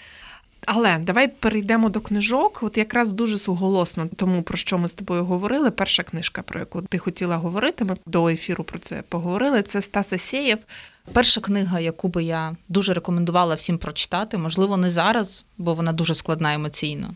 Але 0.65 0.98
давай 0.98 1.27
перейдемо 1.27 1.89
до 1.89 2.01
книжок. 2.01 2.60
От 2.63 2.77
якраз 2.77 3.13
дуже 3.13 3.38
суголосно 3.38 4.08
тому, 4.15 4.41
про 4.41 4.58
що 4.58 4.77
ми 4.77 4.88
з 4.88 4.93
тобою 4.93 5.25
говорили. 5.25 5.72
Перша 5.72 6.03
книжка, 6.03 6.41
про 6.41 6.60
яку 6.60 6.82
ти 6.82 6.98
хотіла 6.98 7.38
говорити, 7.38 7.86
ми 7.86 7.98
до 8.05 8.27
ефіру 8.27 8.63
про 8.63 8.79
це 8.79 9.03
поговорили. 9.10 9.63
Це 9.63 9.82
Стас 9.82 10.13
Асєєв. 10.13 10.60
Перша 11.13 11.41
книга, 11.41 11.79
яку 11.79 12.08
би 12.08 12.24
я 12.24 12.55
дуже 12.70 12.93
рекомендувала 12.93 13.55
всім 13.55 13.77
прочитати, 13.77 14.38
можливо, 14.38 14.77
не 14.77 14.91
зараз, 14.91 15.43
бо 15.58 15.74
вона 15.74 15.93
дуже 15.93 16.15
складна 16.15 16.53
емоційно. 16.53 17.13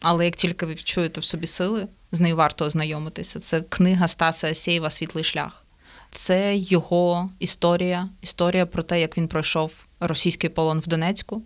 Але 0.00 0.24
як 0.24 0.36
тільки 0.36 0.66
ви 0.66 0.72
відчуєте 0.72 1.20
в 1.20 1.24
собі 1.24 1.46
сили, 1.46 1.86
з 2.12 2.20
нею 2.20 2.36
варто 2.36 2.64
ознайомитися. 2.64 3.40
Це 3.40 3.60
книга 3.60 4.08
Стаса 4.08 4.50
Асєєва 4.50 4.90
Світлий 4.90 5.24
шлях. 5.24 5.64
Це 6.10 6.56
його 6.56 7.30
історія, 7.38 8.08
історія 8.22 8.66
про 8.66 8.82
те, 8.82 9.00
як 9.00 9.18
він 9.18 9.28
пройшов 9.28 9.86
російський 10.00 10.50
полон 10.50 10.80
в 10.80 10.86
Донецьку 10.86 11.42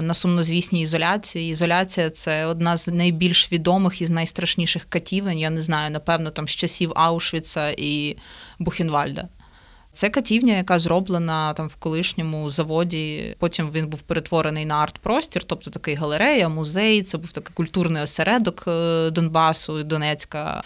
на 0.00 0.14
сумнозвісній 0.14 0.80
ізоляції. 0.80 1.50
Ізоляція 1.50 2.10
це 2.10 2.46
одна 2.46 2.76
з 2.76 2.88
найбільш 2.88 3.52
відомих 3.52 4.02
і 4.02 4.06
з 4.06 4.10
найстрашніших 4.10 4.84
катівень. 4.84 5.38
Я 5.38 5.50
не 5.50 5.62
знаю, 5.62 5.90
напевно, 5.90 6.30
там 6.30 6.48
з 6.48 6.50
часів 6.50 6.92
Аушвіца 6.94 7.74
і 7.76 8.16
Бухенвальда. 8.58 9.28
Це 9.92 10.10
катівня, 10.10 10.56
яка 10.56 10.78
зроблена 10.78 11.54
там 11.54 11.68
в 11.68 11.76
колишньому 11.76 12.50
заводі. 12.50 13.36
Потім 13.38 13.70
він 13.70 13.88
був 13.88 14.02
перетворений 14.02 14.66
на 14.66 14.74
арт-простір, 14.74 15.44
тобто 15.46 15.70
такий 15.70 15.94
галерея, 15.94 16.48
музей. 16.48 17.02
Це 17.02 17.18
був 17.18 17.32
такий 17.32 17.54
культурний 17.54 18.02
осередок 18.02 18.64
е, 18.68 19.10
Донбасу 19.10 19.78
і 19.78 19.84
Донецька. 19.84 20.62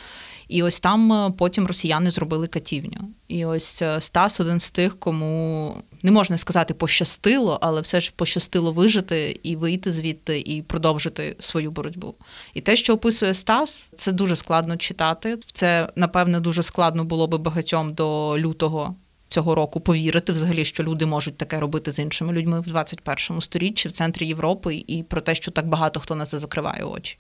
І 0.49 0.63
ось 0.63 0.81
там 0.81 1.13
е, 1.13 1.33
потім 1.39 1.67
росіяни 1.67 2.11
зробили 2.11 2.47
катівню. 2.47 3.01
І 3.29 3.45
ось 3.45 3.83
е, 3.83 4.01
Стас 4.01 4.41
один 4.41 4.61
з 4.61 4.71
тих, 4.71 4.99
кому 4.99 5.75
не 6.03 6.11
можна 6.11 6.39
сказати 6.39 6.75
пощастило, 6.75 7.59
але 7.63 7.81
все 7.81 8.01
ж 8.01 8.13
пощастило 8.17 8.73
вижити 8.73 9.41
і 9.43 9.57
вийти 9.57 9.93
звідти 9.93 10.41
і 10.41 10.63
продовжити 10.63 11.37
свою 11.41 11.71
боротьбу. 11.71 12.15
І 12.55 12.61
те, 12.61 12.77
що 12.77 12.95
описує 12.95 13.35
Стас, 13.35 13.91
це 13.97 14.13
дуже 14.13 14.37
складно 14.37 14.77
читати. 14.77 15.39
Це 15.53 15.89
напевне 15.97 16.41
дуже 16.41 16.63
складно 16.63 17.05
було 17.05 17.27
би 17.27 17.39
багатьом 17.39 17.95
до 17.95 18.39
лютого. 18.39 18.95
Цього 19.29 19.55
року 19.55 19.81
повірити 19.81 20.33
взагалі, 20.33 20.65
що 20.65 20.83
люди 20.83 21.07
можуть 21.07 21.37
таке 21.37 21.61
робити 21.61 21.93
з 21.93 21.99
іншими 21.99 22.33
людьми 22.33 22.61
в 22.61 22.67
21 22.67 23.41
сторіччі 23.41 23.89
в 23.89 23.93
центрі 23.93 24.27
Європи, 24.27 24.85
і 24.87 25.03
про 25.03 25.21
те, 25.21 25.35
що 25.35 25.51
так 25.51 25.67
багато 25.67 26.01
хто 26.01 26.15
на 26.15 26.27
це 26.27 26.39
закриває 26.39 26.85
очі. 26.85 27.19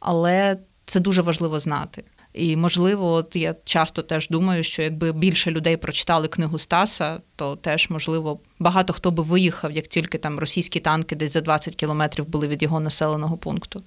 Але 0.00 0.56
це 0.86 1.00
дуже 1.00 1.22
важливо 1.22 1.60
знати. 1.60 2.04
І 2.34 2.56
можливо, 2.56 3.12
от 3.12 3.36
я 3.36 3.54
часто 3.64 4.02
теж 4.02 4.28
думаю, 4.28 4.64
що 4.64 4.82
якби 4.82 5.12
більше 5.12 5.50
людей 5.50 5.76
прочитали 5.76 6.28
книгу 6.28 6.58
Стаса, 6.58 7.20
то 7.36 7.56
теж 7.56 7.90
можливо 7.90 8.40
багато 8.58 8.92
хто 8.92 9.10
би 9.10 9.22
виїхав, 9.22 9.72
як 9.72 9.86
тільки 9.86 10.18
там 10.18 10.38
російські 10.38 10.80
танки 10.80 11.16
десь 11.16 11.32
за 11.32 11.40
20 11.40 11.74
кілометрів 11.74 12.28
були 12.28 12.48
від 12.48 12.62
його 12.62 12.80
населеного 12.80 13.36
пункту. 13.36 13.82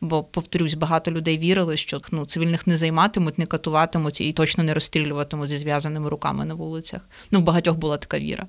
Бо, 0.00 0.24
повторюсь, 0.24 0.74
багато 0.74 1.10
людей 1.10 1.38
вірили, 1.38 1.76
що 1.76 2.00
ну, 2.10 2.26
цивільних 2.26 2.66
не 2.66 2.76
займатимуть, 2.76 3.38
не 3.38 3.46
катуватимуть 3.46 4.20
і 4.20 4.32
точно 4.32 4.64
не 4.64 4.74
розстрілюватимуть 4.74 5.48
зі 5.48 5.56
зв'язаними 5.56 6.08
руками 6.08 6.44
на 6.44 6.54
вулицях. 6.54 7.02
Ну, 7.30 7.40
в 7.40 7.42
багатьох 7.42 7.76
була 7.76 7.96
така 7.96 8.18
віра. 8.18 8.46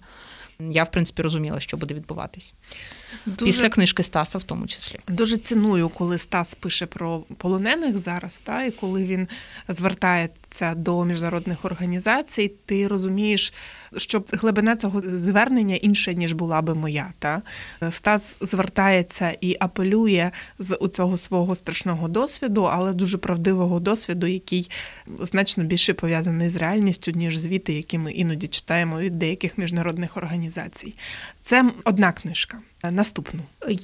Я, 0.60 0.84
в 0.84 0.92
принципі, 0.92 1.22
розуміла, 1.22 1.60
що 1.60 1.78
буде 1.78 1.94
відбуватись. 1.94 2.54
Дуже, 3.26 3.46
Після 3.46 3.70
книжки 3.70 4.04
Стаса, 4.04 4.38
в 4.38 4.44
тому 4.44 4.68
числі. 4.68 5.00
Дуже 5.08 5.38
ціную, 5.38 5.90
коли 5.90 6.18
Стас 6.18 6.56
пише 6.56 6.86
про 6.86 7.20
полонених 7.20 7.98
зараз, 7.98 8.40
та 8.40 8.64
і 8.64 8.72
коли 8.72 9.04
він 9.04 9.28
звертається 9.68 10.76
до 10.76 11.06
міжнародних 11.06 11.66
організацій, 11.66 12.52
ти 12.66 12.88
розумієш, 12.88 13.54
що 13.98 14.24
глибина 14.32 14.76
цього 14.76 15.02
звернення 15.02 15.76
інша, 15.76 16.14
ніж 16.14 16.34
була 16.34 16.62
би 16.62 16.76
моя. 16.76 17.14
Та 17.20 17.42
Стас 17.92 18.38
звертається 18.42 19.38
і 19.42 19.58
апелює 19.60 20.32
з 20.60 20.76
у 20.76 20.88
цього 20.88 21.18
свого 21.18 21.56
страшного 21.56 22.08
досвіду, 22.08 22.64
але 22.64 22.94
дуже 22.94 23.18
правдивого 23.18 23.80
досвіду, 23.80 24.28
який 24.28 24.70
значно 25.20 25.64
більше 25.64 25.94
пов'язаний 25.94 26.50
з 26.50 26.56
реальністю, 26.56 27.12
ніж 27.12 27.38
звіти, 27.38 27.74
які 27.74 27.98
ми 27.98 28.12
іноді 28.12 28.48
читаємо 28.48 29.00
від 29.00 29.20
деяких 29.20 29.58
міжнародних 29.58 30.18
організацій. 30.18 30.94
Це 31.42 31.72
одна 31.84 32.12
книжка. 32.12 32.58
Наступну 32.92 33.42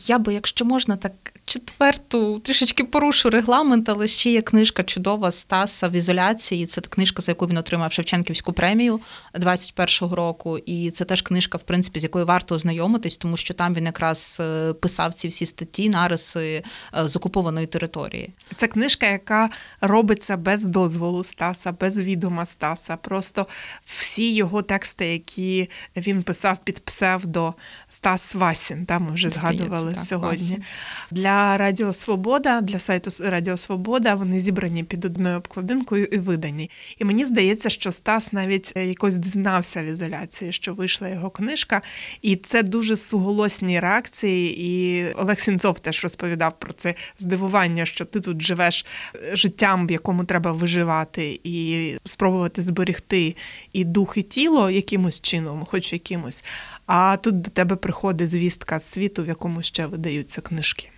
я 0.08 0.20
би, 0.20 0.34
якщо 0.34 0.66
можна, 0.66 0.98
так 0.98 1.12
четверту 1.50 2.39
трішечки 2.39 2.84
порушу 2.84 3.29
регламент, 3.29 3.89
але 3.89 4.08
ще 4.08 4.32
є 4.32 4.41
книжка 4.41 4.84
чудова 4.84 5.32
Стаса 5.32 5.88
в 5.88 5.91
ізоляції. 5.91 6.65
Це 6.65 6.82
книжка, 6.82 7.22
за 7.22 7.32
яку 7.32 7.48
він 7.48 7.58
отримав 7.58 7.91
Шевченківську 7.91 8.53
премію 8.53 9.00
21-го 9.34 10.15
року. 10.15 10.58
І 10.58 10.91
це 10.91 11.06
теж 11.06 11.22
книжка, 11.22 11.58
в 11.58 11.62
принципі, 11.62 12.00
з 12.00 12.03
якою 12.03 12.25
варто 12.25 12.56
ознайомитись, 12.56 13.18
тому 13.18 13.38
що 13.38 13.53
там 13.53 13.74
він 13.74 13.86
якраз 13.86 14.38
е, 14.39 14.74
писав 14.74 15.13
ці 15.13 15.27
всі 15.27 15.46
статті, 15.46 15.89
нариси 15.89 16.63
е, 16.98 17.08
з 17.08 17.15
окупованої 17.15 17.68
території. 17.68 18.34
Це 18.56 18.68
книжка, 18.68 19.06
яка 19.06 19.50
робиться 19.82 20.38
без 20.38 20.65
дозволу 20.65 21.24
Стаса, 21.24 21.72
без 21.72 22.00
відома 22.00 22.46
Стаса. 22.46 22.98
Просто 22.98 23.48
всі 23.86 24.34
його 24.34 24.62
тексти, 24.62 25.08
які 25.08 25.70
він 25.98 26.24
писав 26.24 26.58
під 26.63 26.79
псевдо 26.79 27.53
Стас 27.88 28.36
Васін, 28.36 28.86
там 28.86 29.03
ми 29.03 29.12
вже 29.12 29.29
згадували 29.29 29.94
так, 29.94 30.06
сьогодні. 30.06 30.50
Васін. 30.50 30.63
Для 31.12 31.38
Радіо 31.39 31.93
Свобода, 31.93 32.62
для 32.62 32.79
сайту 32.79 33.12
Радіо 33.24 33.58
Свобода 33.58 34.15
вони 34.15 34.39
зібрані 34.39 34.84
під 34.84 35.05
одною 35.05 35.38
обкладинкою 35.38 36.05
і 36.05 36.17
видані. 36.17 36.69
І 36.98 37.05
мені 37.05 37.25
здається, 37.25 37.69
що 37.69 37.91
Стас 37.91 38.34
навіть 38.34 38.74
е, 38.75 38.86
якось 38.86 39.17
дізнався 39.17 39.84
в 39.84 39.86
ізоляції, 39.86 40.51
що 40.51 40.74
вийшла 40.74 41.10
його 41.10 41.29
книжка, 41.29 41.81
і 42.22 42.36
це 42.36 42.63
дуже 42.63 42.96
суголосні 42.96 43.79
реакції. 43.79 44.62
І 44.62 45.05
Олег 45.13 45.39
Сінцов 45.39 45.79
теж 45.79 46.03
розповідав 46.03 46.60
про 46.60 46.74
це 46.74 46.96
здивування, 47.17 47.86
що 47.86 48.05
ти 48.05 48.19
тут 48.19 48.41
живеш 48.41 48.86
е, 49.15 49.36
життям, 49.36 49.88
в 49.88 49.91
якому 49.91 50.25
треба 50.25 50.51
виживати, 50.51 51.39
і 51.43 51.93
спробувати 52.05 52.62
зберегти 52.62 53.36
і 53.74 53.84
дух, 53.84 54.17
і 54.17 54.24
тіло 54.24 54.69
якимось 54.69 55.22
чином, 55.22 55.65
хоч 55.65 55.93
якимось. 55.93 56.43
А 56.86 57.17
тут 57.22 57.41
до 57.41 57.50
тебе 57.50 57.75
приходить 57.75 58.29
звістка 58.29 58.79
з 58.79 58.84
світу, 58.84 59.24
в 59.24 59.27
якому 59.27 59.62
ще 59.62 59.86
видаються 59.86 60.41
книжки. 60.41 60.89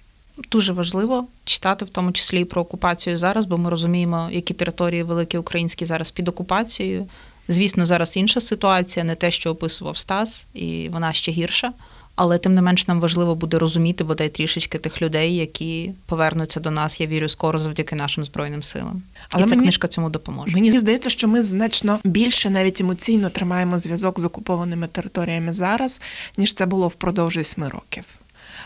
Дуже 0.52 0.74
важливо 0.74 1.28
читати, 1.46 1.86
в 1.86 1.90
тому 1.90 2.12
числі 2.12 2.42
і 2.42 2.46
про 2.46 2.62
окупацію 2.62 3.18
зараз, 3.18 3.46
бо 3.46 3.58
ми 3.58 3.70
розуміємо, 3.70 4.30
які 4.32 4.54
території 4.54 5.04
великі 5.04 5.38
українські 5.38 5.86
зараз 5.86 6.12
під 6.12 6.28
окупацією. 6.28 7.08
Звісно, 7.48 7.86
зараз 7.86 8.18
інша 8.18 8.42
ситуація, 8.42 9.06
не 9.06 9.16
те, 9.16 9.32
що 9.32 9.52
описував 9.52 9.98
Стас, 9.98 10.46
і 10.54 10.90
вона 10.90 11.14
ще 11.14 11.32
гірша. 11.32 11.74
Але 12.16 12.38
тим 12.38 12.54
не 12.56 12.62
менш 12.62 12.88
нам 12.88 13.00
важливо 13.00 13.36
буде 13.36 13.60
розуміти 13.60 14.04
бодай 14.04 14.30
трішечки 14.30 14.78
тих 14.78 15.02
людей, 15.02 15.36
які 15.36 15.92
повернуться 16.06 16.60
до 16.60 16.72
нас. 16.72 17.02
Я 17.02 17.08
вірю 17.08 17.30
скоро 17.30 17.60
завдяки 17.60 17.96
нашим 17.96 18.26
збройним 18.26 18.64
силам. 18.64 19.02
Але 19.30 19.44
і 19.44 19.48
ця 19.48 19.56
мені, 19.56 19.64
книжка 19.66 19.88
цьому 19.88 20.10
допоможе. 20.10 20.54
Мені 20.54 20.80
здається, 20.80 21.10
що 21.10 21.28
ми 21.28 21.44
значно 21.44 22.00
більше 22.04 22.50
навіть 22.50 22.82
емоційно 22.82 23.30
тримаємо 23.30 23.80
зв'язок 23.80 24.20
з 24.20 24.26
окупованими 24.26 24.88
територіями 24.88 25.54
зараз, 25.54 26.02
ніж 26.38 26.54
це 26.54 26.66
було 26.66 26.88
впродовж 26.88 27.38
восьми 27.38 27.70
років. 27.70 28.04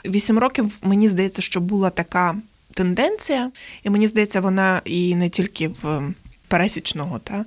Вісім 0.06 0.40
років 0.40 0.78
мені 0.82 1.10
здається, 1.10 1.42
що 1.42 1.62
була 1.62 1.90
така 1.90 2.36
тенденція, 2.74 3.52
і 3.84 3.90
мені 3.90 4.08
здається, 4.08 4.42
вона 4.42 4.82
і 4.86 5.16
не 5.16 5.30
тільки 5.30 5.68
в 5.68 6.14
пересічного 6.48 7.20
та 7.20 7.46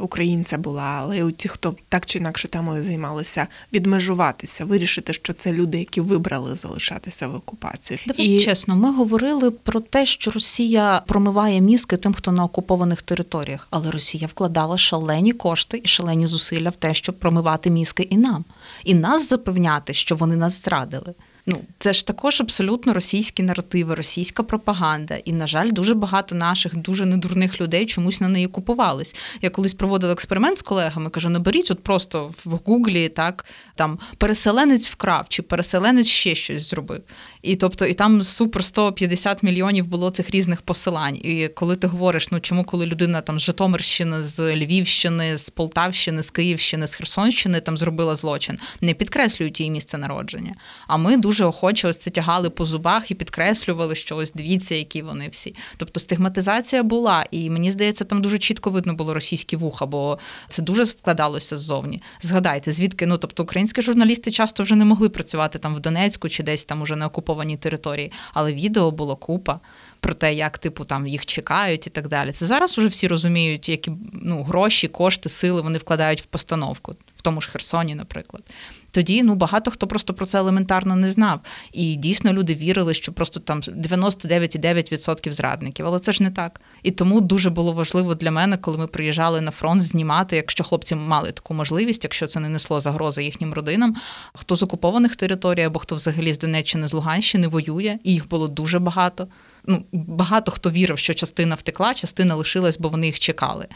українця 0.00 0.58
була, 0.58 0.82
але 0.82 1.18
й 1.18 1.22
у 1.22 1.30
тих, 1.30 1.52
хто 1.52 1.74
так 1.88 2.06
чи 2.06 2.18
інакше 2.18 2.48
темою 2.48 2.82
займалися, 2.82 3.46
відмежуватися, 3.72 4.64
вирішити, 4.64 5.12
що 5.12 5.32
це 5.32 5.52
люди, 5.52 5.78
які 5.78 6.00
вибрали 6.00 6.56
залишатися 6.56 7.28
в 7.28 7.34
окупації. 7.34 8.00
Давай 8.06 8.26
і 8.26 8.40
чесно, 8.40 8.76
ми 8.76 8.92
говорили 8.92 9.50
про 9.50 9.80
те, 9.80 10.06
що 10.06 10.30
Росія 10.30 11.02
промиває 11.06 11.60
мізки 11.60 11.96
тим, 11.96 12.14
хто 12.14 12.32
на 12.32 12.44
окупованих 12.44 13.02
територіях, 13.02 13.68
але 13.70 13.90
Росія 13.90 14.26
вкладала 14.26 14.78
шалені 14.78 15.32
кошти 15.32 15.80
і 15.84 15.88
шалені 15.88 16.26
зусилля 16.26 16.70
в 16.70 16.76
те, 16.76 16.94
щоб 16.94 17.18
промивати 17.18 17.70
мізки 17.70 18.02
і 18.02 18.16
нам, 18.16 18.44
і 18.84 18.94
нас 18.94 19.28
запевняти, 19.28 19.94
що 19.94 20.16
вони 20.16 20.36
нас 20.36 20.64
зрадили. 20.64 21.14
Ну, 21.50 21.60
це 21.78 21.92
ж 21.92 22.06
також 22.06 22.40
абсолютно 22.40 22.92
російські 22.92 23.42
наративи, 23.42 23.94
російська 23.94 24.42
пропаганда. 24.42 25.16
І, 25.16 25.32
на 25.32 25.46
жаль, 25.46 25.70
дуже 25.70 25.94
багато 25.94 26.34
наших 26.34 26.76
дуже 26.76 27.06
недурних 27.06 27.60
людей 27.60 27.86
чомусь 27.86 28.20
на 28.20 28.28
неї 28.28 28.46
купувались. 28.46 29.16
Я 29.42 29.50
колись 29.50 29.74
проводила 29.74 30.12
експеримент 30.12 30.58
з 30.58 30.62
колегами, 30.62 31.10
кажу: 31.10 31.28
наберіть 31.28 31.70
от 31.70 31.82
просто 31.82 32.34
в 32.44 32.58
Гуглі 32.64 33.08
так 33.08 33.44
там 33.74 33.98
переселенець 34.18 34.86
вкрав 34.86 35.26
чи 35.28 35.42
переселенець 35.42 36.06
ще 36.06 36.34
щось 36.34 36.70
зробив. 36.70 37.00
І 37.42 37.56
тобто, 37.56 37.86
і 37.86 37.94
там 37.94 38.22
супер 38.22 38.64
150 38.64 39.42
мільйонів 39.42 39.86
було 39.86 40.10
цих 40.10 40.30
різних 40.30 40.62
посилань. 40.62 41.16
І 41.16 41.48
коли 41.54 41.76
ти 41.76 41.86
говориш, 41.86 42.30
ну 42.30 42.40
чому, 42.40 42.64
коли 42.64 42.86
людина 42.86 43.20
там 43.20 43.38
з 43.38 43.42
Житомирщини, 43.42 44.24
з 44.24 44.56
Львівщини, 44.56 45.36
з 45.36 45.50
Полтавщини, 45.50 46.22
з 46.22 46.30
Київщини, 46.30 46.86
з 46.86 46.94
Херсонщини 46.94 47.60
там 47.60 47.78
зробила 47.78 48.16
злочин, 48.16 48.58
не 48.80 48.94
підкреслюють 48.94 49.60
її 49.60 49.72
місце 49.72 49.98
народження. 49.98 50.54
А 50.86 50.96
ми 50.96 51.16
дуже 51.16 51.37
дуже 51.38 51.48
охоче 51.48 51.88
ось 51.88 51.98
це 51.98 52.10
тягали 52.10 52.50
по 52.50 52.64
зубах 52.64 53.10
і 53.10 53.14
підкреслювали, 53.14 53.94
що 53.94 54.16
ось 54.16 54.32
дивіться, 54.32 54.74
які 54.74 55.02
вони 55.02 55.28
всі. 55.28 55.54
Тобто 55.76 56.00
стигматизація 56.00 56.82
була, 56.82 57.24
і 57.30 57.50
мені 57.50 57.70
здається, 57.70 58.04
там 58.04 58.22
дуже 58.22 58.38
чітко 58.38 58.70
видно 58.70 58.94
було 58.94 59.14
російські 59.14 59.56
вуха, 59.56 59.86
бо 59.86 60.18
це 60.48 60.62
дуже 60.62 60.84
вкладалося 60.84 61.58
ззовні. 61.58 62.02
Згадайте, 62.20 62.72
звідки 62.72 63.06
ну 63.06 63.18
тобто 63.18 63.42
українські 63.42 63.82
журналісти 63.82 64.30
часто 64.30 64.62
вже 64.62 64.74
не 64.74 64.84
могли 64.84 65.08
працювати 65.08 65.58
там 65.58 65.74
в 65.74 65.80
Донецьку 65.80 66.28
чи 66.28 66.42
десь 66.42 66.64
там 66.64 66.82
уже 66.82 66.96
на 66.96 67.06
окупованій 67.06 67.56
території, 67.56 68.12
але 68.32 68.52
відео 68.52 68.90
було 68.90 69.16
купа 69.16 69.60
про 70.00 70.14
те, 70.14 70.34
як 70.34 70.58
типу 70.58 70.84
там 70.84 71.06
їх 71.06 71.26
чекають 71.26 71.86
і 71.86 71.90
так 71.90 72.08
далі. 72.08 72.32
Це 72.32 72.46
зараз 72.46 72.78
уже 72.78 72.88
всі 72.88 73.08
розуміють, 73.08 73.68
які 73.68 73.92
ну, 74.12 74.42
гроші, 74.42 74.88
кошти, 74.88 75.28
сили 75.28 75.60
вони 75.60 75.78
вкладають 75.78 76.22
в 76.22 76.24
постановку, 76.24 76.96
в 77.18 77.22
тому 77.22 77.40
ж 77.40 77.50
Херсоні, 77.50 77.94
наприклад. 77.94 78.42
Тоді 78.90 79.22
ну 79.22 79.34
багато 79.34 79.70
хто 79.70 79.86
просто 79.86 80.14
про 80.14 80.26
це 80.26 80.38
елементарно 80.38 80.96
не 80.96 81.10
знав. 81.10 81.40
І 81.72 81.96
дійсно 81.96 82.32
люди 82.32 82.54
вірили, 82.54 82.94
що 82.94 83.12
просто 83.12 83.40
там 83.40 83.60
99,9% 83.60 85.32
зрадників. 85.32 85.86
Але 85.86 85.98
це 85.98 86.12
ж 86.12 86.22
не 86.22 86.30
так. 86.30 86.60
І 86.82 86.90
тому 86.90 87.20
дуже 87.20 87.50
було 87.50 87.72
важливо 87.72 88.14
для 88.14 88.30
мене, 88.30 88.56
коли 88.56 88.78
ми 88.78 88.86
приїжджали 88.86 89.40
на 89.40 89.50
фронт, 89.50 89.82
знімати, 89.82 90.36
якщо 90.36 90.64
хлопці 90.64 90.94
мали 90.94 91.32
таку 91.32 91.54
можливість, 91.54 92.04
якщо 92.04 92.26
це 92.26 92.40
не 92.40 92.48
несло 92.48 92.80
загрози 92.80 93.24
їхнім 93.24 93.54
родинам, 93.54 93.96
хто 94.34 94.56
з 94.56 94.62
окупованих 94.62 95.16
територій 95.16 95.62
або 95.62 95.78
хто 95.78 95.94
взагалі 95.94 96.32
з 96.32 96.38
Донеччини, 96.38 96.88
з 96.88 96.92
Луганщини 96.92 97.48
воює, 97.48 97.98
і 98.04 98.12
їх 98.12 98.28
було 98.28 98.48
дуже 98.48 98.78
багато 98.78 99.28
ну, 99.68 99.84
багато 99.92 100.52
хто 100.52 100.70
вірив, 100.70 100.98
що 100.98 101.14
частина 101.14 101.54
втекла, 101.54 101.94
частина 101.94 102.34
лишилась, 102.34 102.78
бо 102.78 102.88
вони 102.88 103.06
їх 103.06 103.18
чекали. 103.18 103.66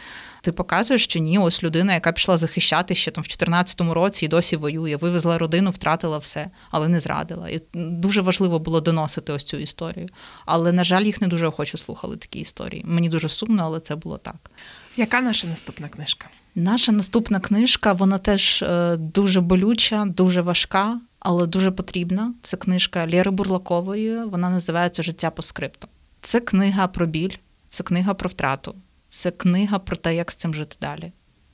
Ти 0.43 0.53
показуєш, 0.53 1.05
що 1.05 1.19
ні, 1.19 1.39
ось 1.39 1.63
людина, 1.63 1.95
яка 1.95 2.13
пішла 2.13 2.37
захищати 2.37 2.95
ще 2.95 3.11
там 3.11 3.23
в 3.23 3.27
2014 3.27 3.81
році 3.81 4.25
і 4.25 4.29
досі 4.29 4.57
воює, 4.57 4.97
вивезла 4.97 5.39
родину, 5.39 5.71
втратила 5.71 6.19
все, 6.19 6.51
але 6.71 6.89
не 6.89 7.01
зрадила. 7.01 7.49
І 7.49 7.61
дуже 7.75 8.21
важливо 8.21 8.59
було 8.59 8.81
доносити 8.81 9.33
ось 9.33 9.45
цю 9.45 9.57
історію. 9.57 10.09
Але, 10.47 10.73
на 10.73 10.85
жаль, 10.85 11.03
їх 11.03 11.21
не 11.21 11.29
дуже 11.29 11.47
охоче 11.47 11.79
слухали 11.79 12.17
такі 12.17 12.39
історії. 12.39 12.83
Мені 12.87 13.09
дуже 13.09 13.29
сумно, 13.29 13.63
але 13.65 13.81
це 13.81 13.97
було 13.97 14.19
так. 14.19 14.51
Яка 14.97 15.21
наша 15.21 15.47
наступна 15.47 15.89
книжка? 15.89 16.29
Наша 16.55 16.93
наступна 16.93 17.41
книжка, 17.41 17.93
вона 17.93 18.19
теж 18.19 18.63
е, 18.63 18.97
дуже 18.97 19.41
болюча, 19.41 20.05
дуже 20.09 20.41
важка 20.41 21.01
але 21.23 21.47
дуже 21.47 21.71
потрібна. 21.71 22.35
Це 22.43 22.57
книжка 22.57 23.07
Лєри 23.07 23.31
Бурлакової. 23.31 24.25
Вона 24.25 24.51
називається 24.51 25.03
Життя 25.03 25.31
по 25.31 25.43
скрипту. 25.43 25.89
Це 26.21 26.41
книга 26.41 26.87
про 26.87 27.07
біль, 27.07 27.37
це 27.69 27.85
книга 27.85 28.15
про 28.15 28.29
втрату, 28.29 28.75
це 29.09 29.31
книга 29.31 29.79
про 29.79 29.97
те, 29.97 30.15
як 30.15 30.31
з 30.31 30.35
цим 30.35 30.55
жити 30.55 30.77
далі. 30.81 31.13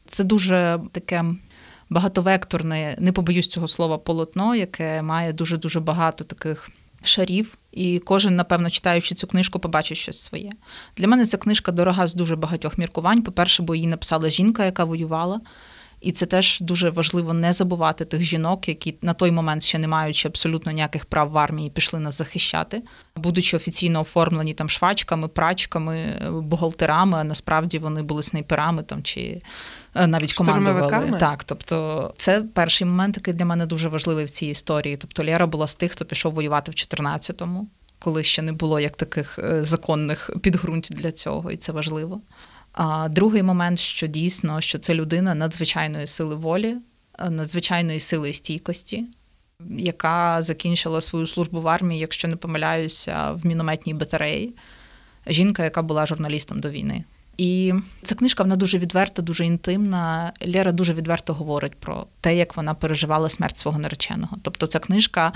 Це 0.08 0.24
дуже 0.24 0.80
таке 0.92 1.24
багатовекторне, 1.90 2.96
не 2.98 3.12
побоюсь 3.12 3.48
цього 3.48 3.68
слова, 3.68 3.98
полотно, 3.98 4.54
яке 4.54 5.02
має 5.02 5.32
дуже 5.32 5.56
дуже 5.56 5.80
багато 5.80 6.24
таких 6.24 6.70
шарів. 7.02 7.58
І 7.72 7.98
кожен, 7.98 8.36
напевно, 8.36 8.70
читаючи 8.70 9.14
цю 9.14 9.26
книжку, 9.26 9.58
побачить 9.58 9.98
щось 9.98 10.20
своє. 10.20 10.52
Для 10.96 11.08
мене 11.08 11.26
ця 11.26 11.36
книжка 11.36 11.72
дорога 11.72 12.06
з 12.06 12.14
дуже 12.14 12.36
багатьох 12.36 12.78
міркувань. 12.78 13.22
По-перше, 13.22 13.62
бо 13.62 13.74
її 13.74 13.86
написала 13.86 14.30
жінка, 14.30 14.64
яка 14.64 14.84
воювала. 14.84 15.40
І 16.00 16.12
це 16.12 16.26
теж 16.26 16.60
дуже 16.60 16.90
важливо 16.90 17.32
не 17.32 17.52
забувати 17.52 18.04
тих 18.04 18.22
жінок, 18.22 18.68
які 18.68 18.94
на 19.02 19.14
той 19.14 19.30
момент 19.30 19.62
ще 19.62 19.78
не 19.78 19.88
маючи 19.88 20.28
абсолютно 20.28 20.72
ніяких 20.72 21.06
прав 21.06 21.30
в 21.30 21.38
армії, 21.38 21.70
пішли 21.70 22.00
нас 22.00 22.18
захищати, 22.18 22.82
будучи 23.16 23.56
офіційно 23.56 24.00
оформлені 24.00 24.54
там 24.54 24.70
швачками, 24.70 25.28
прачками, 25.28 26.22
бухгалтерами. 26.30 27.18
а 27.18 27.24
Насправді 27.24 27.78
вони 27.78 28.02
були 28.02 28.22
снайперами 28.22 28.82
там 28.82 29.02
чи 29.02 29.42
е, 29.94 30.06
навіть 30.06 30.32
командували. 30.32 31.18
Так, 31.18 31.44
тобто 31.44 32.14
це 32.16 32.42
перший 32.42 32.86
момент, 32.86 33.16
який 33.16 33.34
для 33.34 33.44
мене 33.44 33.66
дуже 33.66 33.88
важливий 33.88 34.24
в 34.24 34.30
цій 34.30 34.46
історії. 34.46 34.96
Тобто 34.96 35.24
Лєра 35.24 35.46
була 35.46 35.66
з 35.66 35.74
тих, 35.74 35.92
хто 35.92 36.04
пішов 36.04 36.34
воювати 36.34 36.70
в 36.70 36.74
14-му, 36.74 37.68
коли 37.98 38.22
ще 38.22 38.42
не 38.42 38.52
було 38.52 38.80
як 38.80 38.96
таких 38.96 39.38
е, 39.38 39.64
законних 39.64 40.30
підґрунтів 40.42 40.96
для 40.96 41.12
цього, 41.12 41.50
і 41.50 41.56
це 41.56 41.72
важливо. 41.72 42.20
А 42.80 43.08
другий 43.08 43.42
момент, 43.42 43.78
що 43.78 44.06
дійсно 44.06 44.60
що 44.60 44.78
це 44.78 44.94
людина 44.94 45.34
надзвичайної 45.34 46.06
сили 46.06 46.34
волі, 46.34 46.76
е, 47.18 47.30
надзвичайної 47.30 48.00
сили 48.00 48.32
стійкості, 48.32 49.04
яка 49.70 50.42
закінчила 50.42 51.00
свою 51.00 51.26
службу 51.26 51.60
в 51.60 51.68
армії, 51.68 52.00
якщо 52.00 52.28
не 52.28 52.36
помиляюся, 52.36 53.32
в 53.32 53.46
мінометній 53.46 53.94
батареї. 53.94 54.54
Жінка, 55.26 55.64
яка 55.64 55.82
була 55.82 56.06
журналістом 56.06 56.60
до 56.60 56.70
війни. 56.70 57.04
І 57.38 57.74
ця 58.02 58.14
книжка 58.14 58.42
вона 58.42 58.56
дуже 58.56 58.78
відверта, 58.78 59.22
дуже 59.22 59.44
інтимна. 59.46 60.32
Лера 60.46 60.72
дуже 60.72 60.94
відверто 60.94 61.34
говорить 61.34 61.74
про 61.74 62.06
те, 62.20 62.36
як 62.36 62.56
вона 62.56 62.74
переживала 62.74 63.28
смерть 63.28 63.58
свого 63.58 63.78
нареченого. 63.78 64.36
Тобто, 64.42 64.66
ця 64.66 64.78
книжка 64.78 65.32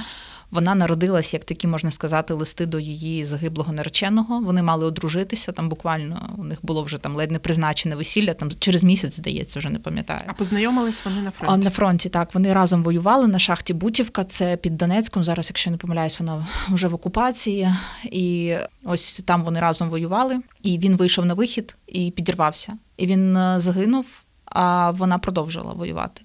вона 0.50 0.74
народилась, 0.74 1.34
як 1.34 1.44
такі 1.44 1.66
можна 1.66 1.90
сказати, 1.90 2.34
листи 2.34 2.66
до 2.66 2.78
її 2.78 3.24
загиблого 3.24 3.72
нареченого. 3.72 4.40
Вони 4.40 4.62
мали 4.62 4.86
одружитися. 4.86 5.52
Там 5.52 5.68
буквально 5.68 6.34
у 6.38 6.44
них 6.44 6.58
було 6.62 6.82
вже 6.82 6.98
там 6.98 7.16
ледь 7.16 7.30
не 7.30 7.38
призначене 7.38 7.96
весілля. 7.96 8.34
Там 8.34 8.50
через 8.58 8.82
місяць 8.82 9.16
здається, 9.16 9.58
вже 9.58 9.70
не 9.70 9.78
пам'ятаю. 9.78 10.20
А 10.26 10.32
познайомились 10.32 11.04
вони 11.04 11.22
на 11.22 11.30
фронті? 11.30 11.54
А 11.54 11.56
на 11.64 11.70
фронті 11.70 12.08
так. 12.08 12.34
Вони 12.34 12.52
разом 12.52 12.82
воювали 12.82 13.26
на 13.26 13.38
шахті 13.38 13.72
Бутівка. 13.72 14.24
Це 14.24 14.56
під 14.56 14.76
Донецьком. 14.76 15.24
Зараз, 15.24 15.48
якщо 15.50 15.70
не 15.70 15.76
помиляюсь, 15.76 16.20
вона 16.20 16.46
вже 16.68 16.88
в 16.88 16.94
окупації. 16.94 17.68
І 18.04 18.54
ось 18.84 19.22
там 19.26 19.44
вони 19.44 19.60
разом 19.60 19.90
воювали. 19.90 20.40
І 20.62 20.79
він 20.79 20.96
вийшов 20.96 21.27
на 21.27 21.35
вихід 21.35 21.77
і 21.87 22.11
підірвався. 22.11 22.79
І 22.96 23.07
він 23.07 23.37
е, 23.37 23.61
загинув, 23.61 24.07
а 24.44 24.90
вона 24.90 25.18
продовжила 25.18 25.72
воювати. 25.72 26.22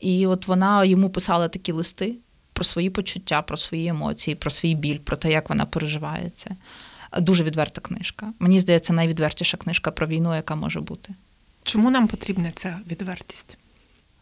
І 0.00 0.26
от 0.26 0.46
вона 0.46 0.84
йому 0.84 1.10
писала 1.10 1.48
такі 1.48 1.72
листи 1.72 2.14
про 2.52 2.64
свої 2.64 2.90
почуття, 2.90 3.42
про 3.42 3.56
свої 3.56 3.86
емоції, 3.86 4.34
про 4.34 4.50
свій 4.50 4.74
біль, 4.74 4.98
про 4.98 5.16
те, 5.16 5.30
як 5.30 5.48
вона 5.48 5.64
переживає 5.64 6.30
це. 6.34 6.50
Дуже 7.18 7.44
відверта 7.44 7.80
книжка. 7.80 8.32
Мені 8.38 8.60
здається, 8.60 8.92
найвідвертіша 8.92 9.56
книжка 9.56 9.90
про 9.90 10.06
війну, 10.06 10.34
яка 10.34 10.54
може 10.54 10.80
бути. 10.80 11.14
Чому 11.62 11.90
нам 11.90 12.08
потрібна 12.08 12.50
ця 12.54 12.78
відвертість? 12.90 13.58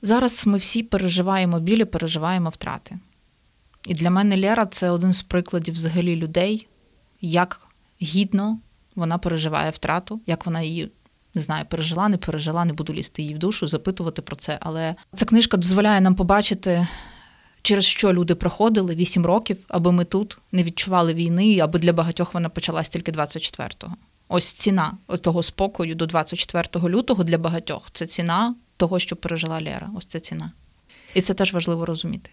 Зараз 0.03 0.47
ми 0.47 0.59
всі 0.59 0.83
переживаємо 0.83 1.61
білі, 1.61 1.85
переживаємо 1.85 2.49
втрати. 2.49 2.99
І 3.87 3.95
для 3.95 4.11
мене 4.11 4.41
Лера 4.41 4.67
це 4.67 4.91
один 4.91 5.13
з 5.13 5.23
прикладів 5.23 5.75
взагалі 5.75 6.17
людей, 6.17 6.67
як 7.21 7.67
гідно 8.03 8.59
вона 8.97 9.19
переживає 9.19 9.71
втрату, 9.71 10.21
як 10.27 10.47
вона 10.47 10.63
її 10.63 10.91
не 11.35 11.43
знаю, 11.43 11.65
пережила, 11.69 12.09
не 12.09 12.17
пережила, 12.17 12.65
не 12.65 12.73
буду 12.73 12.93
лізти 12.93 13.23
її 13.23 13.35
в 13.35 13.39
душу, 13.39 13.69
запитувати 13.69 14.23
про 14.23 14.37
це. 14.37 14.59
Але 14.61 14.95
ця 15.15 15.25
книжка 15.25 15.57
дозволяє 15.57 16.01
нам 16.01 16.15
побачити 16.15 16.87
через 17.67 17.85
що 17.85 18.13
люди 18.13 18.35
проходили 18.35 18.95
8 18.95 19.27
років, 19.27 19.59
аби 19.69 19.93
ми 19.93 20.05
тут 20.05 20.39
не 20.53 20.63
відчували 20.63 21.15
війни, 21.15 21.59
аби 21.59 21.79
для 21.79 21.93
багатьох 21.93 22.35
вона 22.35 22.49
почалась 22.49 22.89
тільки 22.89 23.13
24-го. 23.13 23.95
Ось 24.29 24.53
ціна 24.53 24.93
того 25.21 25.43
спокою 25.43 25.95
до 25.95 26.07
24 26.07 26.89
лютого 26.89 27.25
для 27.25 27.39
багатьох. 27.39 27.89
Це 27.93 28.07
ціна 28.07 28.55
того, 28.77 28.99
що 28.99 29.17
пережила 29.17 29.61
Лера. 29.61 29.91
Ось 29.97 30.07
це 30.07 30.21
ціна. 30.21 30.53
І 31.15 31.21
це 31.21 31.35
теж 31.35 31.53
важливо 31.53 31.87
розуміти. 31.87 32.31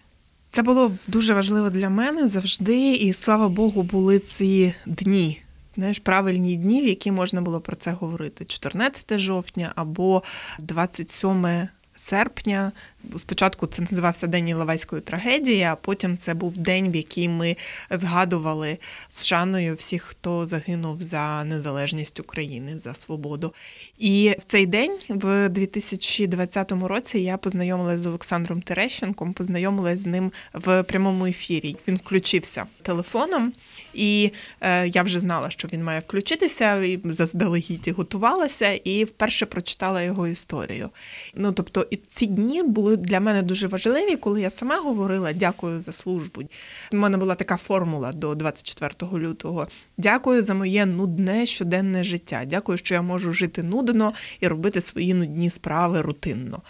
Це 0.48 0.62
було 0.62 0.92
дуже 1.06 1.34
важливо 1.34 1.70
для 1.70 1.90
мене 1.90 2.26
завжди, 2.26 2.94
і 2.94 3.12
слава 3.12 3.48
Богу, 3.48 3.82
були 3.82 4.18
ці 4.18 4.74
дні. 4.86 5.40
Знаєш, 5.76 5.98
правильні 5.98 6.56
дні, 6.56 6.82
в 6.82 6.86
які 6.86 7.10
можна 7.10 7.40
було 7.40 7.60
про 7.60 7.76
це 7.76 7.92
говорити: 7.92 8.44
14 8.44 9.18
жовтня 9.18 9.72
або 9.76 10.22
27 10.58 11.68
серпня. 11.96 12.72
Спочатку 13.16 13.66
це 13.66 13.82
називався 13.82 14.26
День 14.26 14.48
Іловайської 14.48 15.02
трагедії, 15.02 15.62
а 15.62 15.76
потім 15.76 16.16
це 16.16 16.34
був 16.34 16.58
день, 16.58 16.90
в 16.90 16.96
який 16.96 17.28
ми 17.28 17.56
згадували 17.90 18.78
з 19.08 19.24
шаною 19.24 19.74
всіх, 19.74 20.02
хто 20.02 20.46
загинув 20.46 21.02
за 21.02 21.44
незалежність 21.44 22.20
України 22.20 22.78
за 22.78 22.94
свободу. 22.94 23.54
І 23.98 24.36
в 24.38 24.44
цей 24.44 24.66
день, 24.66 24.98
в 25.08 25.48
2020 25.48 26.72
році, 26.72 27.18
я 27.18 27.36
познайомилася 27.36 27.98
з 27.98 28.06
Олександром 28.06 28.62
Терещенком, 28.62 29.32
познайомилася 29.32 30.02
з 30.02 30.06
ним 30.06 30.32
в 30.52 30.82
прямому 30.82 31.26
ефірі. 31.26 31.76
Він 31.88 31.96
включився 31.96 32.66
телефоном. 32.82 33.52
І 33.94 34.32
е, 34.60 34.88
я 34.88 35.02
вже 35.02 35.20
знала, 35.20 35.50
що 35.50 35.68
він 35.72 35.84
має 35.84 36.00
включитися, 36.00 36.82
і 36.82 37.00
заздалегідь 37.04 37.88
готувалася, 37.96 38.72
і 38.72 39.04
вперше 39.04 39.46
прочитала 39.46 40.02
його 40.02 40.28
історію. 40.28 40.90
Ну 41.34 41.52
тобто, 41.52 41.86
і 41.90 41.96
ці 41.96 42.26
дні 42.26 42.62
були 42.62 42.96
для 42.96 43.20
мене 43.20 43.42
дуже 43.42 43.66
важливі, 43.66 44.16
коли 44.16 44.40
я 44.40 44.50
сама 44.50 44.76
говорила 44.76 45.32
дякую 45.32 45.80
за 45.80 45.92
службу. 45.92 46.42
У 46.92 46.96
мене 46.96 47.16
була 47.16 47.34
така 47.34 47.56
формула 47.56 48.12
до 48.12 48.34
24 48.34 48.94
лютого. 49.12 49.66
Дякую 49.98 50.42
за 50.42 50.54
моє 50.54 50.86
нудне 50.86 51.46
щоденне 51.46 52.04
життя. 52.04 52.44
Дякую, 52.46 52.78
що 52.78 52.94
я 52.94 53.02
можу 53.02 53.32
жити 53.32 53.62
нудно 53.62 54.12
і 54.40 54.48
робити 54.48 54.80
свої 54.80 55.14
нудні 55.14 55.50
справи 55.50 56.02
рутинно. 56.02 56.62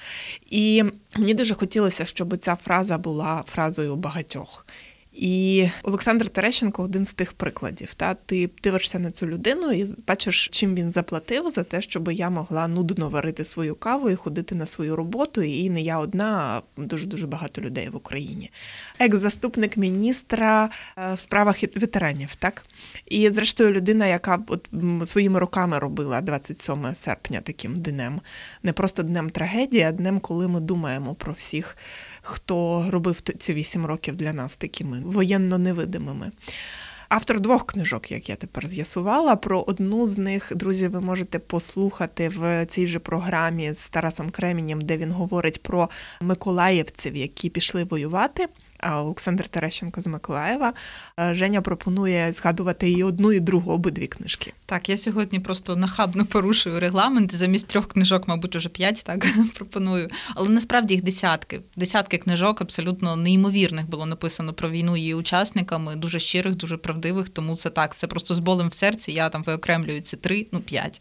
І 0.50 0.84
мені 1.16 1.34
дуже 1.34 1.54
хотілося, 1.54 2.04
щоб 2.04 2.38
ця 2.38 2.56
фраза 2.56 2.98
була 2.98 3.44
фразою 3.46 3.96
багатьох. 3.96 4.66
І 5.14 5.68
Олександр 5.83 6.29
Терещенко 6.29 6.83
один 6.83 7.07
з 7.07 7.12
тих 7.12 7.33
прикладів. 7.33 7.94
Та 7.94 8.14
Ти 8.14 8.50
дивишся 8.62 8.98
на 8.98 9.11
цю 9.11 9.27
людину 9.27 9.72
і 9.72 9.87
бачиш, 10.07 10.48
чим 10.53 10.74
він 10.74 10.90
заплатив 10.90 11.50
за 11.50 11.64
те, 11.64 11.81
щоб 11.81 12.12
я 12.12 12.31
могла 12.31 12.68
нудно 12.68 13.09
варити 13.09 13.44
свою 13.44 13.74
каву 13.74 14.11
і 14.11 14.14
ходити 14.14 14.55
на 14.55 14.66
свою 14.66 14.96
роботу. 14.96 15.42
І 15.42 15.70
не 15.70 15.81
я 15.81 15.98
одна, 15.98 16.62
а 16.77 16.83
дуже 16.83 17.07
дуже 17.07 17.27
багато 17.27 17.61
людей 17.61 17.88
в 17.88 17.96
Україні. 17.96 18.50
Екс-заступник 18.98 19.77
міністра 19.77 20.70
е, 20.98 21.14
в 21.14 21.20
справах 21.20 21.62
ветеранів, 21.62 22.37
так 22.37 22.66
і 23.07 23.31
зрештою 23.31 23.72
людина, 23.72 24.07
яка 24.07 24.42
от 24.46 24.68
своїми 25.05 25.38
руками 25.38 25.79
робила 25.79 26.20
27 26.20 26.94
серпня 26.94 27.40
таким 27.40 27.77
днем, 27.77 28.20
не 28.62 28.72
просто 28.72 29.03
днем 29.03 29.31
трагедії, 29.31 29.83
а 29.85 29.92
днем, 29.92 30.18
коли 30.18 30.48
ми 30.48 30.61
думаємо 30.61 31.14
про 31.14 31.33
всіх, 31.33 31.77
хто 32.24 32.87
робив 32.90 33.20
ці 33.20 33.52
вісім 33.52 33.87
років 33.87 34.16
для 34.16 34.32
нас 34.32 34.56
такими 34.56 35.02
воєнно 35.04 35.58
невидимими. 35.58 36.32
Автор 37.08 37.40
двох 37.40 37.66
книжок, 37.66 38.10
як 38.12 38.28
я 38.28 38.37
тепер 38.37 38.66
з'ясувала. 38.66 39.37
Про 39.37 39.60
одну 39.60 40.06
з 40.06 40.18
них, 40.18 40.52
друзі, 40.54 40.88
ви 40.88 41.00
можете 41.00 41.38
послухати 41.38 42.28
в 42.28 42.66
цій 42.66 42.87
же 42.87 42.98
програмі 42.98 43.74
з 43.74 43.88
Тарасом 43.88 44.30
Кремінєм, 44.30 44.80
де 44.80 44.96
він 44.96 45.12
говорить 45.12 45.62
про 45.62 45.90
миколаївців, 46.20 47.16
які 47.16 47.50
пішли 47.50 47.84
воювати. 47.84 48.46
Олександр 48.92 49.49
Терещенко 49.49 50.01
з 50.01 50.07
Миколаєва. 50.07 50.73
Е, 51.20 51.35
Женя 51.35 51.61
пропонує 51.62 52.33
згадувати 52.33 52.90
і 52.90 53.03
одну, 53.03 53.33
і 53.33 53.40
другу 53.40 53.73
обидві 53.73 54.07
книжки. 54.07 54.53
Так, 54.66 54.88
я 54.88 54.97
сьогодні 54.97 55.40
просто 55.40 55.77
нахабно 55.77 56.25
порушую 56.27 56.81
регламент. 56.81 57.35
Замість 57.35 57.66
трьох 57.66 57.88
книжок, 57.88 58.29
мабуть, 58.29 58.57
уже 58.57 58.68
п'ять 58.68 59.03
так 59.07 59.27
пропоную. 59.55 60.09
Але 60.35 60.49
насправді 60.49 60.94
їх 60.94 61.03
десятки. 61.03 61.61
Десятки 61.77 62.18
книжок 62.18 62.61
абсолютно 62.61 63.16
неймовірних 63.16 63.88
було 63.88 64.07
написано 64.07 64.53
про 64.53 64.70
війну 64.70 64.97
її 64.97 65.14
учасниками, 65.14 65.97
дуже 65.97 66.18
щирих, 66.18 66.55
дуже 66.55 66.77
правдивих. 66.77 67.29
Тому 67.29 67.57
це 67.57 67.70
так. 67.70 67.97
Це 67.97 68.07
просто 68.07 68.35
з 68.35 68.38
болем 68.38 68.68
в 68.68 68.75
серці. 68.75 69.12
Я 69.12 69.29
там 69.29 69.42
виокремлюю 69.42 70.01
ці 70.01 70.16
три, 70.16 70.47
ну 70.53 70.61
п'ять 70.61 71.01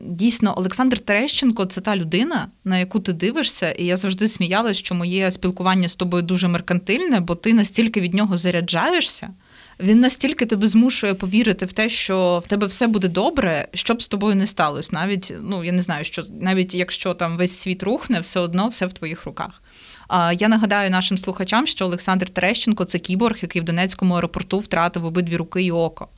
дійсно 0.00 0.58
Олександр 0.58 0.98
Терещенко 0.98 1.64
це 1.64 1.80
та 1.80 1.96
людина, 1.96 2.48
на 2.64 2.78
яку 2.78 3.00
ти 3.00 3.12
дивишся, 3.12 3.72
і 3.72 3.84
я 3.84 3.96
завжди 3.96 4.28
сміялася, 4.28 4.78
що 4.78 4.94
моє 4.94 5.30
спілкування 5.30 5.88
з 5.88 5.96
тобою 5.96 6.22
дуже 6.22 6.48
меркантильне, 6.48 7.20
бо 7.20 7.34
ти 7.34 7.54
настільки 7.54 8.00
від 8.00 8.14
нього 8.14 8.36
заряджаєшся. 8.36 9.30
Він 9.80 10.00
настільки 10.00 10.46
тебе 10.46 10.66
змушує 10.66 11.14
повірити 11.14 11.66
в 11.66 11.72
те, 11.72 11.88
що 11.88 12.42
в 12.44 12.48
тебе 12.48 12.66
все 12.66 12.86
буде 12.86 13.08
добре, 13.08 13.68
що 13.74 13.94
б 13.94 14.02
з 14.02 14.08
тобою 14.08 14.36
не 14.36 14.46
сталося. 14.46 14.90
Навіть 14.92 15.32
ну 15.42 15.64
я 15.64 15.72
не 15.72 15.82
знаю, 15.82 16.04
що 16.04 16.24
навіть 16.40 16.74
якщо 16.74 17.14
там 17.14 17.36
весь 17.36 17.58
світ 17.58 17.82
рухне, 17.82 18.20
все 18.20 18.40
одно 18.40 18.68
все 18.68 18.86
в 18.86 18.92
твоїх 18.92 19.26
руках. 19.26 19.62
А 20.08 20.32
Я 20.32 20.48
нагадаю 20.48 20.90
нашим 20.90 21.18
слухачам, 21.18 21.66
що 21.66 21.84
Олександр 21.84 22.30
Терещенко 22.30 22.84
це 22.84 22.98
кіборг, 22.98 23.38
який 23.42 23.62
в 23.62 23.64
Донецькому 23.64 24.14
аеропорту 24.14 24.58
втратив 24.58 25.04
обидві 25.04 25.36
руки 25.36 25.62
і 25.62 25.70
око. 25.70 26.08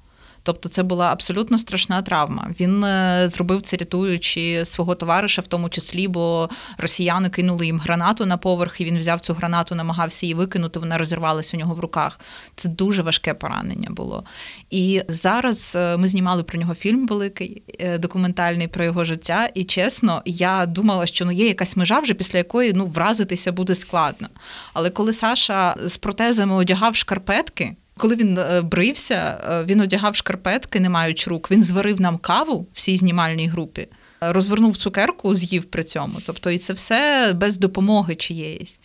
Тобто 0.43 0.69
це 0.69 0.83
була 0.83 1.13
абсолютно 1.13 1.59
страшна 1.59 2.03
травма. 2.03 2.51
Він 2.61 2.85
е, 2.85 3.25
зробив 3.29 3.63
це 3.63 3.77
рятуючи 3.77 4.63
свого 4.67 4.95
товариша, 4.95 5.43
в 5.43 5.47
тому 5.47 5.69
числі, 5.69 6.09
бо 6.09 6.49
росіяни 6.79 7.31
кинули 7.31 7.67
їм 7.67 7.79
гранату 7.79 8.27
на 8.27 8.37
поверх, 8.37 8.81
і 8.81 8.85
він 8.85 8.99
взяв 8.99 9.21
цю 9.21 9.35
гранату, 9.35 9.75
намагався 9.75 10.27
її 10.27 10.35
викинути. 10.35 10.79
Вона 10.79 10.99
розірвалася 10.99 11.57
у 11.57 11.61
нього 11.61 11.75
в 11.75 11.81
руках. 11.81 12.21
Це 12.57 12.69
дуже 12.69 13.03
важке 13.03 13.35
поранення 13.35 13.89
було. 13.91 14.25
І 14.71 15.03
зараз 15.09 15.77
е, 15.77 15.97
ми 15.97 16.09
знімали 16.09 16.43
про 16.43 16.59
нього 16.59 16.75
фільм 16.75 17.07
великий, 17.07 17.63
е, 17.79 17.99
документальний 17.99 18.69
про 18.69 18.85
його 18.85 19.05
життя. 19.05 19.51
І 19.55 19.65
чесно, 19.65 20.23
я 20.25 20.67
думала, 20.67 21.07
що 21.07 21.25
ну 21.25 21.33
є 21.33 21.47
якась 21.47 21.77
межа, 21.77 21.99
вже 21.99 22.15
після 22.15 22.39
якої 22.39 22.73
ну 22.73 22.87
вразитися 22.87 23.53
буде 23.53 23.75
складно. 23.75 24.29
Але 24.73 24.91
коли 24.91 25.13
Саша 25.13 25.77
з 25.85 25.97
протезами 25.97 26.55
одягав 26.55 26.97
шкарпетки. 26.97 27.77
Коли 28.01 28.17
він 28.17 28.39
е, 28.39 28.63
брився, 28.63 29.41
е, 29.51 29.65
він 29.65 29.81
одягав 29.81 30.17
шкарпетки, 30.17 30.81
не 30.81 30.89
маючи 30.89 31.31
рук. 31.31 31.51
Він 31.51 31.63
зварив 31.63 32.01
нам 32.01 32.19
каву 32.19 32.67
всій 32.73 32.97
знімальній 32.97 33.49
групі, 33.49 33.89
розвернув 34.21 34.77
цукерку, 34.77 35.37
з'їв 35.37 35.65
при 35.65 35.85
цьому. 35.85 36.19
Тобто, 36.27 36.51
і 36.51 36.59
це 36.59 36.73
все 36.73 37.33
без 37.37 37.59
допомоги 37.59 38.15
чиєїсь. 38.15 38.81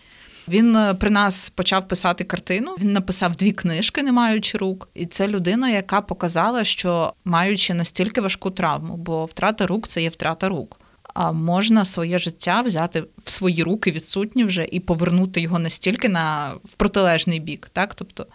Він 0.48 0.76
е, 0.76 0.94
при 0.94 1.10
нас 1.10 1.50
почав 1.50 1.88
писати 1.88 2.24
картину. 2.24 2.76
Він 2.80 2.94
написав 2.94 3.36
дві 3.36 3.52
книжки, 3.52 4.04
не 4.04 4.12
маючи 4.12 4.58
рук, 4.58 4.90
і 4.94 5.06
це 5.06 5.28
людина, 5.28 5.70
яка 5.70 6.02
показала, 6.02 6.64
що 6.64 7.14
маючи 7.26 7.74
настільки 7.74 8.22
важку 8.22 8.52
травму, 8.52 8.98
бо 8.98 9.26
втрата 9.26 9.68
рук 9.68 9.88
це 9.88 10.02
є 10.02 10.10
втрата 10.10 10.50
рук. 10.50 10.80
А 11.14 11.32
можна 11.32 11.86
своє 11.86 12.20
життя 12.20 12.62
взяти 12.62 13.04
в 13.24 13.30
свої 13.30 13.64
руки 13.64 13.92
відсутні 13.92 14.44
вже 14.44 14.68
і 14.72 14.80
повернути 14.80 15.42
його 15.42 15.60
настільки 15.60 16.10
на 16.10 16.54
в 16.64 16.74
протилежний 16.74 17.40
бік, 17.40 17.70
так 17.74 17.96
тобто. 17.96 18.26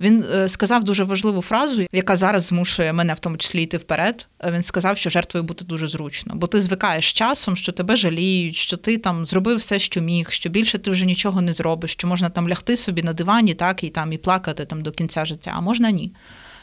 Він 0.00 0.24
е, 0.34 0.48
сказав 0.48 0.84
дуже 0.84 1.04
важливу 1.04 1.42
фразу, 1.42 1.86
яка 1.92 2.16
зараз 2.16 2.42
змушує 2.42 2.92
мене 2.92 3.14
в 3.14 3.18
тому 3.18 3.36
числі 3.36 3.62
йти 3.62 3.76
вперед. 3.76 4.26
Він 4.50 4.62
сказав, 4.62 4.96
що 4.96 5.10
жертвою 5.10 5.44
бути 5.44 5.64
дуже 5.64 5.88
зручно, 5.88 6.34
бо 6.36 6.46
ти 6.46 6.60
звикаєш 6.60 7.12
часом, 7.12 7.56
що 7.56 7.72
тебе 7.72 7.96
жаліють, 7.96 8.56
що 8.56 8.76
ти 8.76 8.98
там 8.98 9.26
зробив 9.26 9.56
все, 9.56 9.78
що 9.78 10.00
міг, 10.00 10.30
що 10.30 10.48
більше 10.48 10.78
ти 10.78 10.90
вже 10.90 11.06
нічого 11.06 11.40
не 11.40 11.52
зробиш, 11.52 11.92
що 11.92 12.08
можна 12.08 12.30
там 12.30 12.48
лягти 12.48 12.76
собі 12.76 13.02
на 13.02 13.12
дивані, 13.12 13.54
так 13.54 13.84
і 13.84 13.88
там 13.88 14.12
і 14.12 14.18
плакати 14.18 14.64
там 14.64 14.82
до 14.82 14.92
кінця 14.92 15.24
життя, 15.24 15.52
а 15.56 15.60
можна 15.60 15.90
ні. 15.90 16.12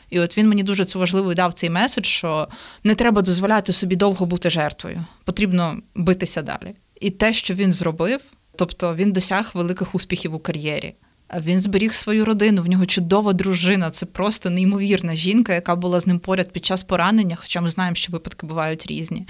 І 0.10 0.20
от 0.20 0.38
він 0.38 0.50
мені 0.50 0.64
дуже 0.64 0.86
цю 0.86 1.00
важливу 1.00 1.34
дав 1.34 1.54
цей 1.54 1.70
меседж, 1.70 2.06
що 2.06 2.48
не 2.84 2.96
треба 2.96 3.22
дозволяти 3.22 3.74
собі 3.74 3.96
довго 3.96 4.26
бути 4.26 4.50
жертвою, 4.50 5.06
потрібно 5.24 5.78
битися 5.96 6.42
далі. 6.42 6.74
І 7.02 7.10
те, 7.10 7.34
що 7.34 7.54
він 7.54 7.74
зробив, 7.74 8.22
тобто 8.56 8.96
він 8.96 9.12
досяг 9.12 9.52
великих 9.54 9.96
успіхів 9.96 10.34
у 10.34 10.40
кар'єрі. 10.40 10.96
Він 11.36 11.62
зберіг 11.62 11.94
свою 11.94 12.26
родину, 12.26 12.62
в 12.62 12.68
нього 12.68 12.86
чудова 12.86 13.34
дружина. 13.34 13.92
Це 13.92 14.06
просто 14.06 14.50
неймовірна 14.50 15.16
жінка, 15.16 15.54
яка 15.54 15.76
була 15.76 16.00
з 16.00 16.08
ним 16.08 16.20
поряд 16.20 16.52
під 16.52 16.66
час 16.66 16.84
поранення. 16.84 17.36
Хоча 17.36 17.62
ми 17.62 17.70
знаємо, 17.70 17.96
що 17.96 18.12
випадки 18.12 18.46
бувають 18.46 18.86
різні. 18.86 19.28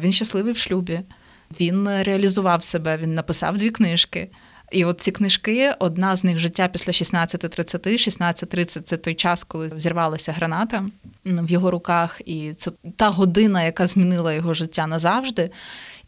Він 0.00 0.12
щасливий 0.12 0.52
в 0.52 0.56
шлюбі, 0.56 1.00
він 1.60 1.88
реалізував 2.02 2.62
себе, 2.62 2.96
він 2.96 3.14
написав 3.14 3.58
дві 3.58 3.70
книжки. 3.70 4.28
І 4.70 4.84
от 4.84 5.00
ці 5.00 5.10
книжки, 5.10 5.72
одна 5.78 6.16
з 6.16 6.24
них 6.24 6.38
життя 6.38 6.68
після 6.68 6.92
16.30. 6.92 7.88
16.30– 7.88 8.82
це 8.84 8.96
той 8.96 9.14
час, 9.14 9.44
коли 9.44 9.68
взірвалася 9.68 10.32
граната 10.32 10.84
в 11.24 11.50
його 11.50 11.70
руках, 11.70 12.20
і 12.24 12.54
це 12.54 12.70
та 12.96 13.08
година, 13.08 13.62
яка 13.62 13.86
змінила 13.86 14.32
його 14.32 14.54
життя 14.54 14.86
назавжди. 14.86 15.50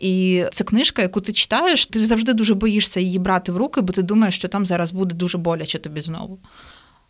І 0.03 0.45
це 0.53 0.65
книжка, 0.65 1.03
яку 1.03 1.21
ти 1.21 1.33
читаєш, 1.33 1.87
ти 1.87 2.05
завжди 2.05 2.33
дуже 2.33 2.55
боїшся 2.55 3.01
її 3.01 3.19
брати 3.19 3.53
в 3.53 3.57
руки, 3.57 3.81
бо 3.81 3.93
ти 3.93 4.03
думаєш, 4.03 4.35
що 4.35 4.49
там 4.49 4.67
зараз 4.67 4.93
буде 4.93 5.15
дуже 5.15 5.39
боляче 5.39 5.79
тобі 5.79 6.01
знову. 6.01 6.39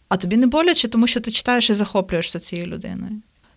А 0.09 0.17
тобі 0.17 0.37
не 0.37 0.47
боляче, 0.47 0.89
тому 0.89 1.07
що 1.07 1.21
ти 1.21 1.31
читаєш 1.31 1.71
і 1.71 1.75
захоплюєшся 1.75 2.39
цією 2.39 2.67
людиною. 2.67 3.13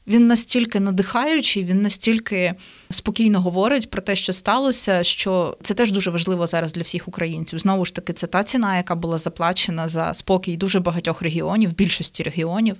Він 0.07 0.27
настільки 0.27 0.79
надихаючий, 0.79 1.63
він 1.63 1.81
настільки 1.81 2.53
спокійно 2.89 3.41
говорить 3.41 3.89
про 3.89 4.01
те, 4.01 4.15
що 4.15 4.33
сталося, 4.33 5.03
що 5.03 5.57
це 5.61 5.73
теж 5.73 5.91
дуже 5.91 6.11
важливо 6.11 6.47
зараз 6.47 6.73
для 6.73 6.81
всіх 6.81 7.07
українців. 7.07 7.59
Знову 7.59 7.85
ж 7.85 7.95
таки, 7.95 8.13
це 8.13 8.27
та 8.27 8.43
ціна, 8.43 8.77
яка 8.77 8.95
була 8.95 9.17
заплачена 9.17 9.87
за 9.87 10.13
спокій 10.13 10.57
дуже 10.57 10.79
багатьох 10.79 11.21
регіонів, 11.21 11.75
більшості 11.75 12.23
регіонів 12.23 12.75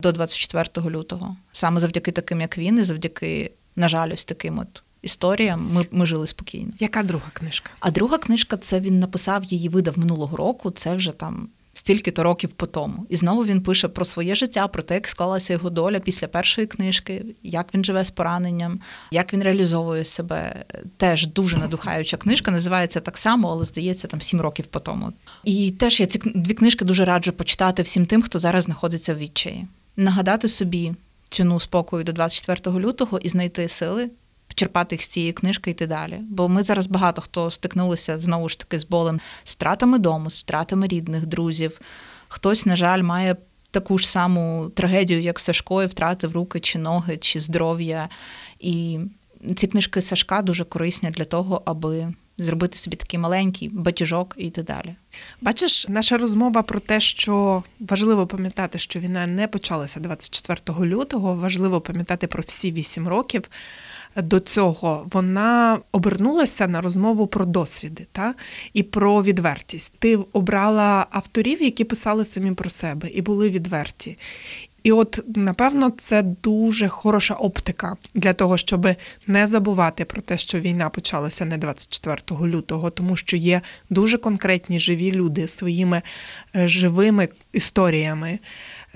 до 0.00 0.12
24 0.12 0.90
лютого, 0.90 1.36
саме 1.52 1.80
завдяки 1.80 2.12
таким, 2.12 2.40
як 2.40 2.58
він, 2.58 2.78
і 2.78 2.84
завдяки, 2.84 3.52
на 3.76 3.88
жаль, 3.88 4.10
ось 4.12 4.24
таким 4.24 4.58
от 4.58 4.82
історіям. 5.02 5.70
Ми 5.74 5.86
ми 5.90 6.06
жили 6.06 6.26
спокійно. 6.26 6.72
Яка 6.78 7.02
друга 7.02 7.30
книжка? 7.32 7.70
А 7.80 7.90
друга 7.90 8.18
книжка 8.18 8.56
це 8.56 8.80
він 8.80 8.98
написав 8.98 9.44
її, 9.44 9.68
видав 9.68 9.98
минулого 9.98 10.36
року. 10.36 10.70
Це 10.70 10.94
вже 10.94 11.12
там. 11.12 11.48
Стільки-то 11.74 12.22
років 12.22 12.50
по 12.50 12.66
тому. 12.66 13.06
І 13.08 13.16
знову 13.16 13.44
він 13.44 13.62
пише 13.62 13.88
про 13.88 14.04
своє 14.04 14.34
життя, 14.34 14.68
про 14.68 14.82
те, 14.82 14.94
як 14.94 15.08
склалася 15.08 15.52
його 15.52 15.70
доля 15.70 16.00
після 16.00 16.28
першої 16.28 16.66
книжки, 16.66 17.24
як 17.42 17.74
він 17.74 17.84
живе 17.84 18.04
з 18.04 18.10
пораненням, 18.10 18.80
як 19.10 19.32
він 19.32 19.42
реалізовує 19.42 20.04
себе. 20.04 20.64
Теж 20.96 21.26
дуже 21.26 21.56
надухаюча 21.56 22.16
книжка. 22.16 22.50
Називається 22.50 23.00
так 23.00 23.18
само, 23.18 23.50
але 23.50 23.64
здається, 23.64 24.08
там 24.08 24.20
сім 24.20 24.40
років 24.40 24.66
по 24.66 24.80
тому. 24.80 25.12
І 25.44 25.70
теж 25.70 26.00
я 26.00 26.06
ці 26.06 26.18
дві 26.18 26.54
книжки 26.54 26.84
дуже 26.84 27.04
раджу 27.04 27.32
почитати 27.36 27.82
всім 27.82 28.06
тим, 28.06 28.22
хто 28.22 28.38
зараз 28.38 28.64
знаходиться 28.64 29.14
в 29.14 29.18
відчаї. 29.18 29.66
Нагадати 29.96 30.48
собі 30.48 30.92
ціну 31.28 31.60
спокою 31.60 32.04
до 32.04 32.12
24 32.12 32.78
лютого 32.78 33.18
і 33.18 33.28
знайти 33.28 33.68
сили 33.68 34.10
черпати 34.54 34.94
їх 34.94 35.02
з 35.02 35.08
цієї 35.08 35.32
книжки 35.32 35.70
йти 35.70 35.86
далі. 35.86 36.18
Бо 36.28 36.48
ми 36.48 36.62
зараз 36.62 36.86
багато 36.86 37.22
хто 37.22 37.50
стикнулися 37.50 38.18
знову 38.18 38.48
ж 38.48 38.58
таки 38.58 38.78
з 38.78 38.84
болем, 38.84 39.20
з 39.44 39.52
втратами 39.52 39.98
дому, 39.98 40.30
з 40.30 40.38
втратами 40.38 40.86
рідних, 40.86 41.26
друзів. 41.26 41.80
Хтось, 42.28 42.66
на 42.66 42.76
жаль, 42.76 43.02
має 43.02 43.36
таку 43.70 43.98
ж 43.98 44.08
саму 44.08 44.70
трагедію, 44.76 45.20
як 45.20 45.38
Сашко, 45.38 45.82
і 45.82 45.86
втратив 45.86 46.32
руки 46.32 46.60
чи 46.60 46.78
ноги, 46.78 47.18
чи 47.18 47.40
здоров'я. 47.40 48.08
І 48.60 48.98
ці 49.56 49.66
книжки 49.66 50.02
Сашка 50.02 50.42
дуже 50.42 50.64
корисні 50.64 51.10
для 51.10 51.24
того, 51.24 51.62
аби. 51.64 52.12
Зробити 52.38 52.78
собі 52.78 52.96
такий 52.96 53.20
маленький 53.20 53.68
батіжок 53.68 54.34
і 54.38 54.46
йти 54.46 54.62
далі. 54.62 54.94
Бачиш, 55.40 55.88
наша 55.88 56.16
розмова 56.16 56.62
про 56.62 56.80
те, 56.80 57.00
що 57.00 57.62
важливо 57.80 58.26
пам'ятати, 58.26 58.78
що 58.78 59.00
війна 59.00 59.26
не 59.26 59.48
почалася 59.48 60.00
24 60.00 60.90
лютого. 60.90 61.34
Важливо 61.34 61.80
пам'ятати 61.80 62.26
про 62.26 62.42
всі 62.46 62.72
вісім 62.72 63.08
років. 63.08 63.42
До 64.16 64.40
цього 64.40 65.06
вона 65.12 65.78
обернулася 65.92 66.68
на 66.68 66.80
розмову 66.80 67.26
про 67.26 67.44
досвіди 67.44 68.06
та 68.12 68.34
і 68.72 68.82
про 68.82 69.22
відвертість. 69.22 69.92
Ти 69.98 70.18
обрала 70.32 71.06
авторів, 71.10 71.62
які 71.62 71.84
писали 71.84 72.24
самі 72.24 72.52
про 72.52 72.70
себе 72.70 73.08
і 73.08 73.22
були 73.22 73.50
відверті. 73.50 74.16
І 74.82 74.92
от, 74.92 75.20
напевно, 75.36 75.90
це 75.90 76.22
дуже 76.22 76.88
хороша 76.88 77.34
оптика 77.34 77.96
для 78.14 78.32
того, 78.32 78.58
щоб 78.58 78.88
не 79.26 79.48
забувати 79.48 80.04
про 80.04 80.22
те, 80.22 80.38
що 80.38 80.60
війна 80.60 80.90
почалася 80.90 81.44
не 81.44 81.58
24 81.58 82.16
лютого, 82.50 82.90
тому 82.90 83.16
що 83.16 83.36
є 83.36 83.60
дуже 83.90 84.18
конкретні 84.18 84.80
живі 84.80 85.12
люди 85.12 85.48
своїми 85.48 86.02
е, 86.56 86.68
живими 86.68 87.28
історіями, 87.52 88.38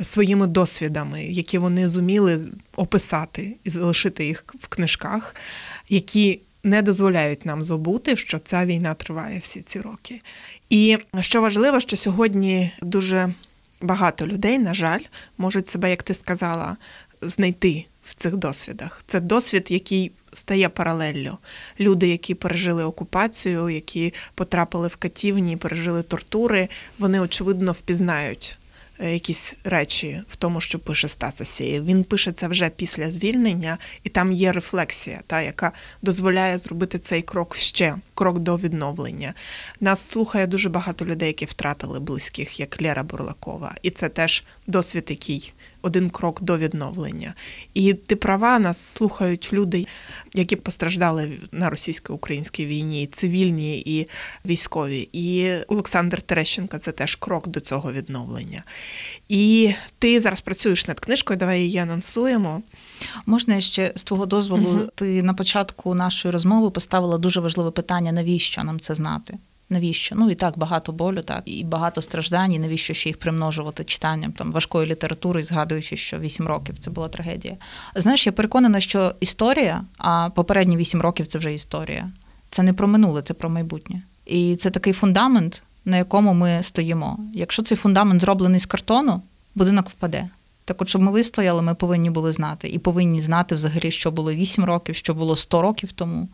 своїми 0.03 0.47
досвідами, 0.47 1.25
які 1.25 1.59
вони 1.59 1.89
зуміли 1.89 2.47
описати 2.77 3.57
і 3.65 3.71
залишити 3.71 4.27
їх 4.27 4.45
в 4.61 4.67
книжках, 4.67 5.35
які 5.89 6.41
не 6.65 6.83
дозволяють 6.83 7.47
нам 7.47 7.63
забути, 7.63 8.17
що 8.17 8.39
ця 8.39 8.67
війна 8.67 8.95
триває 8.95 9.39
всі 9.39 9.63
ці 9.63 9.81
роки. 9.81 10.21
І 10.71 10.99
що 11.21 11.41
важливо, 11.41 11.81
що 11.81 11.97
сьогодні 11.97 12.73
дуже 12.83 13.35
багато 13.81 14.27
людей, 14.27 14.59
на 14.59 14.75
жаль, 14.75 15.01
можуть 15.39 15.69
себе, 15.69 15.91
як 15.91 16.03
ти 16.03 16.15
сказала, 16.15 16.77
знайти 17.23 17.85
в 18.05 18.15
цих 18.15 18.37
досвідах. 18.37 19.03
Це 19.07 19.21
досвід, 19.21 19.67
який 19.71 20.13
стає 20.33 20.69
паралеллю. 20.69 21.39
Люди, 21.81 22.09
які 22.09 22.35
пережили 22.35 22.85
окупацію, 22.85 23.71
які 23.71 24.15
потрапили 24.35 24.89
в 24.89 24.97
катівні, 24.97 25.57
пережили 25.57 26.03
тортури, 26.03 26.69
вони 26.99 27.21
очевидно 27.21 27.73
впізнають 27.73 28.59
якісь 28.99 29.57
речі 29.65 30.23
в 30.29 30.37
тому, 30.37 30.61
що 30.61 30.79
пише 30.79 31.09
Стасасі. 31.09 31.81
Він 31.81 32.05
пише 32.05 32.33
це 32.33 32.49
вже 32.49 32.69
після 32.69 33.11
звільнення, 33.11 33.79
і 34.03 34.09
там 34.09 34.33
є 34.33 34.53
рефлексія, 34.53 35.21
та 35.27 35.43
яка 35.43 35.73
дозволяє 36.03 36.59
зробити 36.59 36.99
цей 36.99 37.23
крок 37.23 37.57
ще 37.57 37.97
крок 38.15 38.39
до 38.39 38.57
відновлення. 38.57 39.35
Нас 39.81 40.09
слухає 40.09 40.47
дуже 40.47 40.69
багато 40.69 41.05
людей, 41.05 41.29
які 41.29 41.45
втратили 41.45 42.01
близьких, 42.01 42.61
як 42.61 42.83
Лера 42.83 43.03
Бурлакова, 43.03 43.75
і 43.83 43.91
це 43.91 44.09
теж 44.09 44.45
досвід, 44.67 45.07
який 45.09 45.53
один 45.85 46.11
крок 46.11 46.42
до 46.42 46.59
відновлення. 46.59 47.35
І 47.75 47.94
ти 47.94 48.16
права, 48.16 48.59
нас 48.59 48.79
слухають 48.79 49.53
люди, 49.53 49.87
які 50.35 50.57
постраждали 50.57 51.33
на 51.53 51.70
російсько-українській 51.70 52.66
війні, 52.66 53.03
і 53.03 53.07
цивільні 53.07 53.81
і 53.81 54.09
військові. 54.44 55.09
І 55.12 55.53
Олександр 55.68 56.23
Терещенко 56.23 56.79
це 56.79 56.92
теж 56.92 57.14
крок 57.14 57.49
до 57.49 57.61
цього 57.61 57.92
відновлення. 57.92 58.62
І 59.29 59.75
ти 59.99 60.20
зараз 60.20 60.40
працюєш 60.40 60.87
над 60.87 61.01
книжкою, 61.01 61.38
давай 61.38 61.61
її 61.61 61.79
анонсуємо. 61.79 62.62
Можна 63.27 63.61
ще 63.61 63.92
з 63.97 64.05
твого 64.05 64.27
дозволу, 64.27 64.70
угу. 64.70 64.88
ти 64.94 65.23
на 65.23 65.35
початку 65.35 65.94
нашої 65.94 66.33
розмови 66.33 66.70
поставила 66.70 67.18
дуже 67.18 67.40
важливе 67.40 67.70
питання: 67.70 68.12
навіщо 68.12 68.64
нам 68.64 68.81
це 68.81 68.94
знати? 68.94 69.38
Навіщо? 69.70 70.14
Ну 70.18 70.31
і 70.31 70.35
так 70.35 70.59
багато 70.59 70.92
болю, 70.92 71.22
так 71.22 71.42
і 71.44 71.64
багато 71.64 72.03
страждань, 72.03 72.53
і 72.53 72.59
навіщо 72.59 72.94
ще 72.94 73.09
їх 73.09 73.18
примножувати 73.18 73.85
читанням 73.85 74.33
там 74.33 74.53
важкої 74.53 74.87
літератури, 74.87 75.42
згадуючи, 75.42 75.96
що 75.96 76.18
вісім 76.18 76.46
років 76.46 76.79
це 76.79 76.90
була 76.90 77.09
трагедія. 77.09 77.57
Знаєш, 77.94 78.27
я 78.27 78.33
переконана, 78.33 78.81
що 78.81 79.14
історія, 79.20 79.85
а 79.98 80.31
попередні 80.31 80.77
вісім 80.77 81.00
років 81.00 81.27
це 81.27 81.38
вже 81.38 81.55
історія. 81.55 82.11
Це 82.50 82.62
не 82.62 82.72
про 82.72 82.88
минуле, 82.88 83.22
це 83.22 83.35
про 83.35 83.50
майбутнє. 83.50 84.03
І 84.27 84.57
це 84.57 84.70
такий 84.70 84.92
фундамент, 84.92 85.62
на 85.85 85.96
якому 85.96 86.35
ми 86.35 86.62
стоїмо. 86.62 87.18
Якщо 87.35 87.62
цей 87.62 87.79
фундамент 87.79 88.20
зроблений 88.20 88.61
з 88.61 88.66
картону, 88.66 89.22
будинок 89.55 89.88
впаде. 89.88 90.29
Так 90.64 90.83
от, 90.83 90.88
щоб 90.88 91.03
ми 91.03 91.11
вистояли, 91.11 91.62
ми 91.62 91.74
повинні 91.74 92.11
були 92.11 92.33
знати. 92.33 92.68
І 92.68 92.79
повинні 92.79 93.20
знати 93.20 93.55
взагалі, 93.55 93.90
що 93.90 94.11
було 94.11 94.33
вісім 94.33 94.64
років, 94.64 94.94
що 94.94 95.14
було 95.14 95.37
сто 95.37 95.62
років 95.62 95.92
тому 95.92 96.29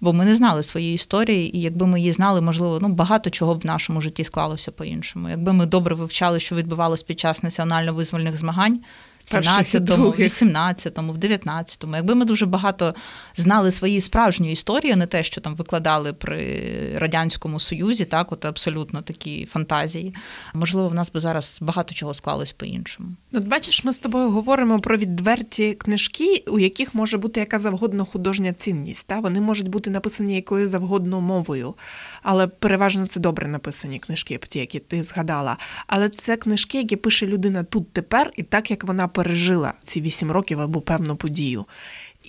бо 0.00 0.12
ми 0.12 0.24
не 0.24 0.34
знали 0.34 0.62
своєї 0.62 0.94
історії, 0.94 1.56
і 1.56 1.60
якби 1.60 1.86
ми 1.86 2.00
її 2.00 2.12
знали, 2.12 2.40
можливо, 2.40 2.78
ну 2.82 2.88
багато 2.88 3.30
чого 3.30 3.54
б 3.54 3.60
в 3.60 3.66
нашому 3.66 4.00
житті 4.00 4.24
склалося 4.24 4.70
по-іншому. 4.70 5.28
Якби 5.28 5.52
ми 5.52 5.66
добре 5.66 5.94
вивчали, 5.94 6.40
що 6.40 6.54
відбувалось 6.54 7.02
під 7.02 7.20
час 7.20 7.42
національно-визвольних 7.42 8.36
змагань. 8.36 8.80
17-му, 9.26 10.10
18-му, 10.10 11.12
в 11.12 11.18
19-му. 11.18 11.96
Якби 11.96 12.14
ми 12.14 12.24
дуже 12.24 12.46
багато 12.46 12.94
знали 13.36 13.70
свої 13.70 14.00
справжні 14.00 14.52
історії, 14.52 14.96
не 14.96 15.06
те, 15.06 15.24
що 15.24 15.40
там 15.40 15.54
викладали 15.54 16.12
при 16.12 16.98
радянському 16.98 17.60
союзі, 17.60 18.04
так 18.04 18.32
от 18.32 18.44
абсолютно 18.44 19.02
такі 19.02 19.46
фантазії. 19.46 20.14
Можливо, 20.54 20.88
в 20.88 20.94
нас 20.94 21.12
би 21.12 21.20
зараз 21.20 21.58
багато 21.62 21.94
чого 21.94 22.14
склалось 22.14 22.52
по-іншому. 22.52 23.08
От 23.36 23.46
бачиш, 23.46 23.84
ми 23.84 23.92
з 23.92 23.98
тобою 23.98 24.30
говоримо 24.30 24.80
про 24.80 24.96
відверті 24.96 25.74
книжки, 25.74 26.44
у 26.46 26.58
яких 26.58 26.94
може 26.94 27.18
бути 27.18 27.40
яка 27.40 27.58
завгодно 27.58 28.04
художня 28.04 28.52
цінність. 28.52 29.06
Та? 29.06 29.20
Вони 29.20 29.40
можуть 29.40 29.68
бути 29.68 29.90
написані 29.90 30.34
якою 30.34 30.68
завгодно 30.68 31.20
мовою, 31.20 31.74
але 32.22 32.46
переважно 32.46 33.06
це 33.06 33.20
добре 33.20 33.48
написані 33.48 33.98
книжки, 33.98 34.40
ті, 34.48 34.58
які 34.58 34.78
ти 34.78 35.02
згадала. 35.02 35.56
Але 35.86 36.08
це 36.08 36.36
книжки, 36.36 36.78
які 36.78 36.96
пише 36.96 37.26
людина 37.26 37.64
тут 37.64 37.92
тепер, 37.92 38.32
і 38.36 38.42
так 38.42 38.70
як 38.70 38.84
вона 38.84 39.08
пережила 39.08 39.72
ці 39.82 40.00
вісім 40.00 40.30
років 40.30 40.60
або 40.60 40.80
певну 40.80 41.16
подію. 41.16 41.64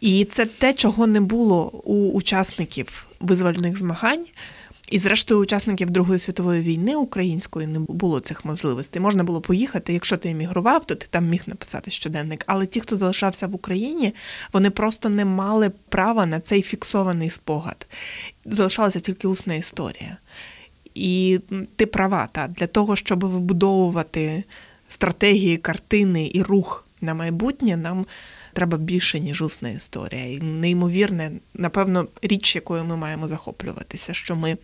І 0.02 0.26
це 0.26 0.46
те, 0.46 0.74
чого 0.74 1.08
не 1.08 1.22
було 1.22 1.70
у 1.84 2.12
учасників 2.12 3.08
визвольних 3.20 3.80
змагань. 3.80 4.26
І, 4.92 5.00
зрештою, 5.00 5.40
учасників 5.40 5.90
Другої 5.90 6.20
світової 6.20 6.62
війни 6.62 6.96
української 6.96 7.68
не 7.68 7.80
було 7.80 8.20
цих 8.20 8.46
можливостей. 8.46 9.02
Можна 9.02 9.24
було 9.24 9.42
поїхати. 9.42 9.94
Якщо 9.94 10.18
ти 10.18 10.30
емігрував, 10.30 10.86
то 10.86 10.96
ти 10.96 11.08
там 11.10 11.28
міг 11.28 11.44
написати 11.48 11.92
щоденник. 11.92 12.44
Але 12.48 12.66
ті, 12.66 12.80
хто 12.80 12.96
залишався 12.96 13.48
в 13.48 13.56
Україні, 13.56 14.14
вони 14.54 14.70
просто 14.70 15.10
не 15.10 15.26
мали 15.26 15.72
права 15.90 16.26
на 16.26 16.40
цей 16.40 16.62
фіксований 16.62 17.30
спогад. 17.30 17.88
Залишалася 18.46 19.00
тільки 19.00 19.28
усна 19.28 19.56
історія. 19.56 20.18
І 20.96 21.40
ти 21.76 21.86
права, 21.86 22.30
та 22.32 22.48
для 22.48 22.68
того, 22.68 22.96
щоб 22.96 23.26
вибудовувати 23.26 24.44
стратегії, 24.88 25.58
картини 25.58 26.32
і 26.34 26.44
рух 26.44 26.88
на 27.02 27.14
майбутнє 27.14 27.78
нам 27.78 28.06
треба 28.54 28.78
більше, 28.78 29.20
ніж 29.20 29.42
усна 29.42 29.70
історія. 29.70 30.26
І 30.26 30.40
неймовірне, 30.40 31.32
напевно, 31.54 32.08
річ, 32.22 32.56
якою 32.56 32.84
ми 32.84 32.98
маємо 32.98 33.28
захоплюватися, 33.28 34.14
що 34.14 34.36
ми. 34.36 34.58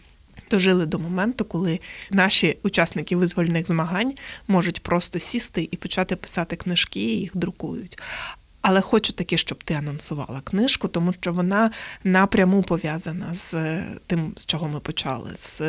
Дожили 0.50 0.86
до 0.86 1.00
моменту, 1.00 1.46
коли 1.46 1.80
наші 2.12 2.58
учасники 2.64 3.16
визвольних 3.16 3.68
змагань 3.68 4.14
можуть 4.48 4.84
просто 4.84 5.20
сісти 5.20 5.68
і 5.72 5.78
почати 5.78 6.16
писати 6.16 6.56
книжки, 6.56 7.00
і 7.00 7.20
їх 7.20 7.38
друкують. 7.38 7.98
Але 8.64 8.82
хочу 8.82 9.14
таки, 9.14 9.38
щоб 9.38 9.64
ти 9.64 9.74
анонсувала 9.74 10.42
книжку, 10.44 10.88
тому 10.88 11.14
що 11.14 11.34
вона 11.34 11.72
напряму 12.04 12.64
пов'язана 12.64 13.34
з 13.34 13.56
тим, 14.08 14.34
з 14.38 14.46
чого 14.46 14.68
ми 14.68 14.80
почали, 14.80 15.30
з 15.36 15.62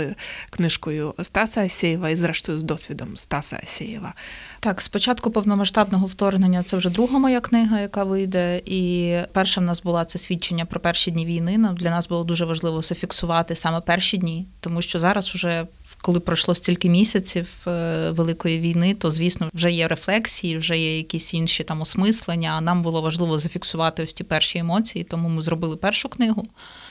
книжкою 0.51 1.15
Стаса 1.23 1.61
Асєєва 1.61 2.11
і, 2.11 2.17
зрештою, 2.17 2.59
з 2.59 2.63
досвідом 2.63 3.17
Стаса 3.17 3.61
Асєєва. 3.63 4.15
Так, 4.61 4.81
спочатку 4.81 5.31
повномасштабного 5.31 6.07
вторгнення 6.07 6.63
це 6.63 6.77
вже 6.77 6.91
друга 6.91 7.19
моя 7.19 7.41
книга, 7.41 7.81
яка 7.81 8.05
вийде. 8.05 8.63
І 8.65 9.17
перша 9.33 9.61
в 9.61 9.65
нас 9.65 9.83
була 9.83 10.05
це 10.05 10.19
свідчення 10.19 10.65
про 10.65 10.81
перші 10.81 11.11
дні 11.11 11.27
війни. 11.27 11.75
Для 11.79 11.91
нас 11.91 12.09
було 12.09 12.25
дуже 12.25 12.45
важливо 12.45 12.83
зафіксувати 12.83 13.57
саме 13.57 13.81
перші 13.81 14.19
дні, 14.19 14.47
тому 14.61 14.83
що 14.83 14.99
зараз 14.99 15.29
вже 15.29 15.67
коли 16.05 16.21
пройшло 16.21 16.55
стільки 16.55 16.89
місяців 16.89 17.49
е, 17.67 18.11
великої 18.11 18.59
війни, 18.59 18.95
то 18.95 19.11
звісно 19.11 19.51
вже 19.55 19.73
є 19.73 19.89
рефлексії, 19.89 20.59
вже 20.59 20.79
є 20.79 20.97
якісь 20.97 21.35
інші 21.35 21.65
там 21.65 21.81
осмислення. 21.81 22.61
Нам 22.61 22.83
було 22.83 23.03
важливо 23.03 23.39
зафіксувати 23.39 24.03
ось 24.03 24.13
ті 24.13 24.25
перші 24.25 24.59
емоції, 24.59 25.05
тому 25.05 25.29
ми 25.29 25.43
зробили 25.43 25.77
першу 25.77 26.09
книгу. 26.09 26.47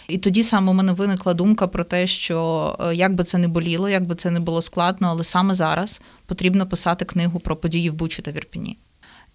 І 0.08 0.18
тоді 0.18 0.44
саме 0.44 0.72
у 0.72 0.74
мене 0.74 0.94
виникла 0.94 1.34
думка 1.34 1.68
про 1.68 1.84
те, 1.84 2.08
що 2.08 2.78
е, 2.80 2.96
як 2.96 3.16
би 3.16 3.24
це 3.24 3.38
не 3.38 3.48
боліло, 3.48 3.90
як 3.90 4.06
би 4.06 4.16
це 4.16 4.32
не 4.32 4.40
було 4.40 4.62
складно, 4.62 5.08
але 5.08 5.24
саме 5.24 5.56
зараз 5.56 6.02
потрібно 6.26 6.68
писати 6.68 7.06
книгу 7.06 7.40
про 7.40 7.56
події 7.56 7.90
в 7.90 7.94
Бучі 7.94 8.22
та 8.22 8.32
Вірпіні. 8.32 8.78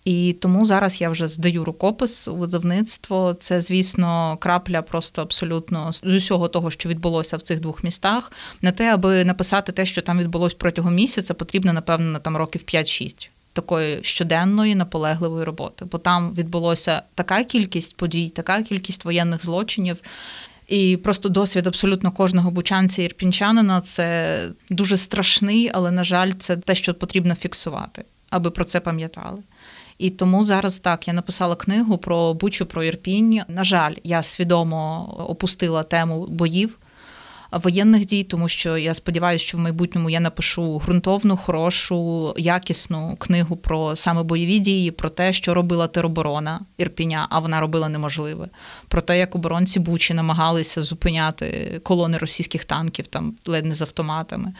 І 0.08 0.32
тому 0.32 0.66
зараз 0.66 1.00
я 1.00 1.10
вже 1.10 1.28
здаю 1.28 1.64
рукопис 1.64 2.28
у 2.28 2.34
видавництво. 2.34 3.34
Це, 3.34 3.60
звісно, 3.60 4.36
крапля 4.40 4.82
просто 4.82 5.22
абсолютно 5.22 5.92
з 5.92 6.04
усього 6.04 6.48
того, 6.48 6.70
що 6.70 6.88
відбулося 6.88 7.36
в 7.36 7.42
цих 7.42 7.60
двох 7.60 7.84
містах. 7.84 8.32
На 8.62 8.72
те, 8.72 8.94
аби 8.94 9.24
написати 9.24 9.72
те, 9.72 9.86
що 9.86 10.02
там 10.02 10.18
відбулось 10.18 10.54
протягом 10.54 10.94
місяця, 10.94 11.34
потрібно, 11.34 11.72
напевно, 11.72 12.18
там 12.18 12.36
років 12.36 12.62
5-6. 12.66 13.28
Такої 13.52 13.98
щоденної 14.02 14.74
наполегливої 14.74 15.44
роботи, 15.44 15.84
бо 15.92 15.98
там 15.98 16.34
відбулося 16.34 17.02
така 17.14 17.44
кількість 17.44 17.96
подій, 17.96 18.28
така 18.28 18.62
кількість 18.62 19.04
воєнних 19.04 19.44
злочинів, 19.44 19.96
і 20.68 20.96
просто 20.96 21.28
досвід 21.28 21.66
абсолютно 21.66 22.12
кожного 22.12 22.50
бучанця 22.50 23.02
і 23.02 23.04
ірпінчанина 23.04 23.80
це 23.80 24.40
дуже 24.70 24.96
страшний, 24.96 25.70
але 25.74 25.90
на 25.90 26.04
жаль, 26.04 26.32
це 26.38 26.56
те, 26.56 26.74
що 26.74 26.94
потрібно 26.94 27.34
фіксувати, 27.34 28.04
аби 28.30 28.50
про 28.50 28.64
це 28.64 28.80
пам'ятали. 28.80 29.38
І 29.98 30.10
тому 30.10 30.44
зараз 30.44 30.78
так 30.78 31.08
я 31.08 31.14
написала 31.14 31.56
книгу 31.56 31.98
про 31.98 32.34
Бучу, 32.34 32.66
про 32.66 32.84
Ірпінь. 32.84 33.40
На 33.48 33.64
жаль, 33.64 33.94
я 34.04 34.22
свідомо 34.22 35.04
опустила 35.28 35.82
тему 35.82 36.26
боїв. 36.26 36.78
Воєнних 37.52 38.06
дій, 38.06 38.24
тому 38.24 38.48
що 38.48 38.78
я 38.78 38.94
сподіваюся, 38.94 39.44
що 39.44 39.58
в 39.58 39.60
майбутньому 39.60 40.10
я 40.10 40.20
напишу 40.20 40.78
ґрунтовну, 40.78 41.36
хорошу, 41.36 42.34
якісну 42.38 43.16
книгу 43.18 43.56
про 43.56 43.96
саме 43.96 44.22
бойові 44.22 44.58
дії, 44.58 44.90
про 44.90 45.10
те, 45.10 45.32
що 45.32 45.54
робила 45.54 45.86
тероборона 45.86 46.60
Ірпіня, 46.78 47.26
а 47.30 47.38
вона 47.38 47.60
робила 47.60 47.88
неможливе. 47.88 48.48
Про 48.88 49.00
те, 49.00 49.18
як 49.18 49.34
оборонці 49.34 49.80
Бучі 49.80 50.14
намагалися 50.14 50.82
зупиняти 50.82 51.80
колони 51.82 52.18
російських 52.18 52.64
танків, 52.64 53.06
там 53.06 53.34
ледь 53.46 53.66
не 53.66 53.74
з 53.74 53.82
автоматами, 53.82 54.52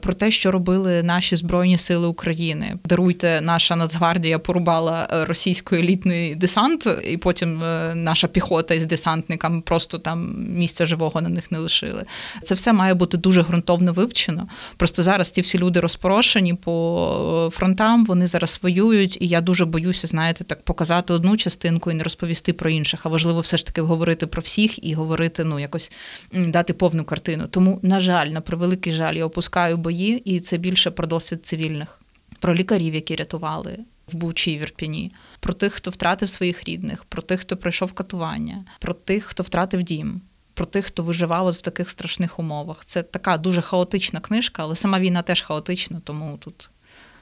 про 0.00 0.14
те, 0.14 0.30
що 0.30 0.50
робили 0.50 1.02
наші 1.02 1.36
збройні 1.36 1.78
сили 1.78 2.06
України. 2.06 2.78
Даруйте, 2.84 3.40
наша 3.40 3.76
Нацгвардія 3.76 4.38
порубала 4.38 5.08
е, 5.12 5.24
російський 5.24 5.78
елітний 5.78 6.34
десант, 6.34 6.88
і 7.04 7.16
потім 7.16 7.62
е, 7.62 7.94
наша 7.94 8.28
піхота 8.28 8.74
із 8.74 8.84
десантниками 8.84 9.60
просто 9.60 9.98
там 9.98 10.34
місця 10.48 10.86
живого 10.86 11.20
на 11.20 11.28
них 11.28 11.52
не 11.52 11.58
лишили. 11.58 12.04
Це 12.42 12.54
все 12.54 12.72
має 12.72 12.94
бути 12.94 13.16
дуже 13.16 13.42
ґрунтовно 13.42 13.92
вивчено. 13.92 14.48
Просто 14.76 15.02
зараз 15.02 15.30
ті 15.30 15.40
всі 15.40 15.58
люди 15.58 15.80
розпорошені 15.80 16.54
по 16.54 17.46
е, 17.46 17.50
фронтам, 17.50 18.04
вони 18.04 18.26
зараз 18.26 18.58
воюють, 18.62 19.18
і 19.20 19.28
я 19.28 19.40
дуже 19.40 19.64
боюся, 19.64 20.06
знаєте, 20.06 20.44
так 20.44 20.62
показати 20.62 21.12
одну 21.12 21.36
частинку 21.36 21.90
і 21.90 21.94
не 21.94 22.02
розповісти 22.02 22.52
про 22.52 22.70
інших. 22.70 23.06
А 23.06 23.08
важливо 23.08 23.40
все 23.40 23.56
ж 23.56 23.66
таки 23.66 23.80
говорити 23.80 24.26
про 24.26 24.42
всіх 24.42 24.84
і 24.84 24.94
говорити, 24.94 25.44
ну 25.44 25.58
якось 25.58 25.92
дати 26.32 26.72
повну 26.72 27.04
картину. 27.04 27.46
Тому, 27.50 27.80
на 27.82 28.00
жаль, 28.00 28.26
на 28.26 28.40
превеликий 28.40 28.92
жаль, 28.92 29.14
я 29.14 29.24
опускаю 29.24 29.76
бої, 29.76 30.18
і 30.18 30.40
це 30.40 30.56
більше 30.58 30.90
про 30.90 31.06
досвід 31.06 31.46
цивільних, 31.46 32.00
про 32.40 32.54
лікарів, 32.54 32.94
які 32.94 33.16
рятували 33.16 33.78
в 34.12 34.16
Бучі 34.16 34.52
і 34.52 34.58
в 34.58 34.62
Ірпіні, 34.62 35.12
про 35.40 35.52
тих, 35.52 35.72
хто 35.72 35.90
втратив 35.90 36.30
своїх 36.30 36.64
рідних, 36.64 37.04
про 37.04 37.22
тих, 37.22 37.40
хто 37.40 37.56
пройшов 37.56 37.92
катування, 37.92 38.64
про 38.80 38.94
тих, 38.94 39.24
хто 39.24 39.42
втратив 39.42 39.82
дім. 39.82 40.20
Про 40.58 40.66
тих, 40.66 40.86
хто 40.86 41.02
виживав 41.02 41.46
от 41.46 41.56
в 41.56 41.60
таких 41.60 41.90
страшних 41.90 42.38
умовах. 42.38 42.84
Це 42.84 43.02
така 43.02 43.36
дуже 43.36 43.62
хаотична 43.62 44.20
книжка, 44.20 44.62
але 44.62 44.76
сама 44.76 45.00
війна 45.00 45.22
теж 45.22 45.42
хаотична, 45.42 46.00
тому 46.04 46.36
тут 46.36 46.70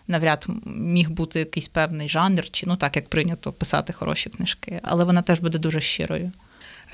навряд 0.09 0.47
міг 0.67 1.11
бути 1.11 1.39
якийсь 1.39 1.69
певний 1.69 2.09
жанр, 2.09 2.51
чи 2.51 2.67
ну 2.67 2.77
так 2.77 2.97
як 2.97 3.09
прийнято 3.09 3.53
писати 3.53 3.93
хороші 3.93 4.31
книжки, 4.31 4.81
але 4.83 5.05
вона 5.05 5.23
теж 5.23 5.41
буде 5.41 5.59
дуже 5.59 5.81
щирою. 5.81 6.33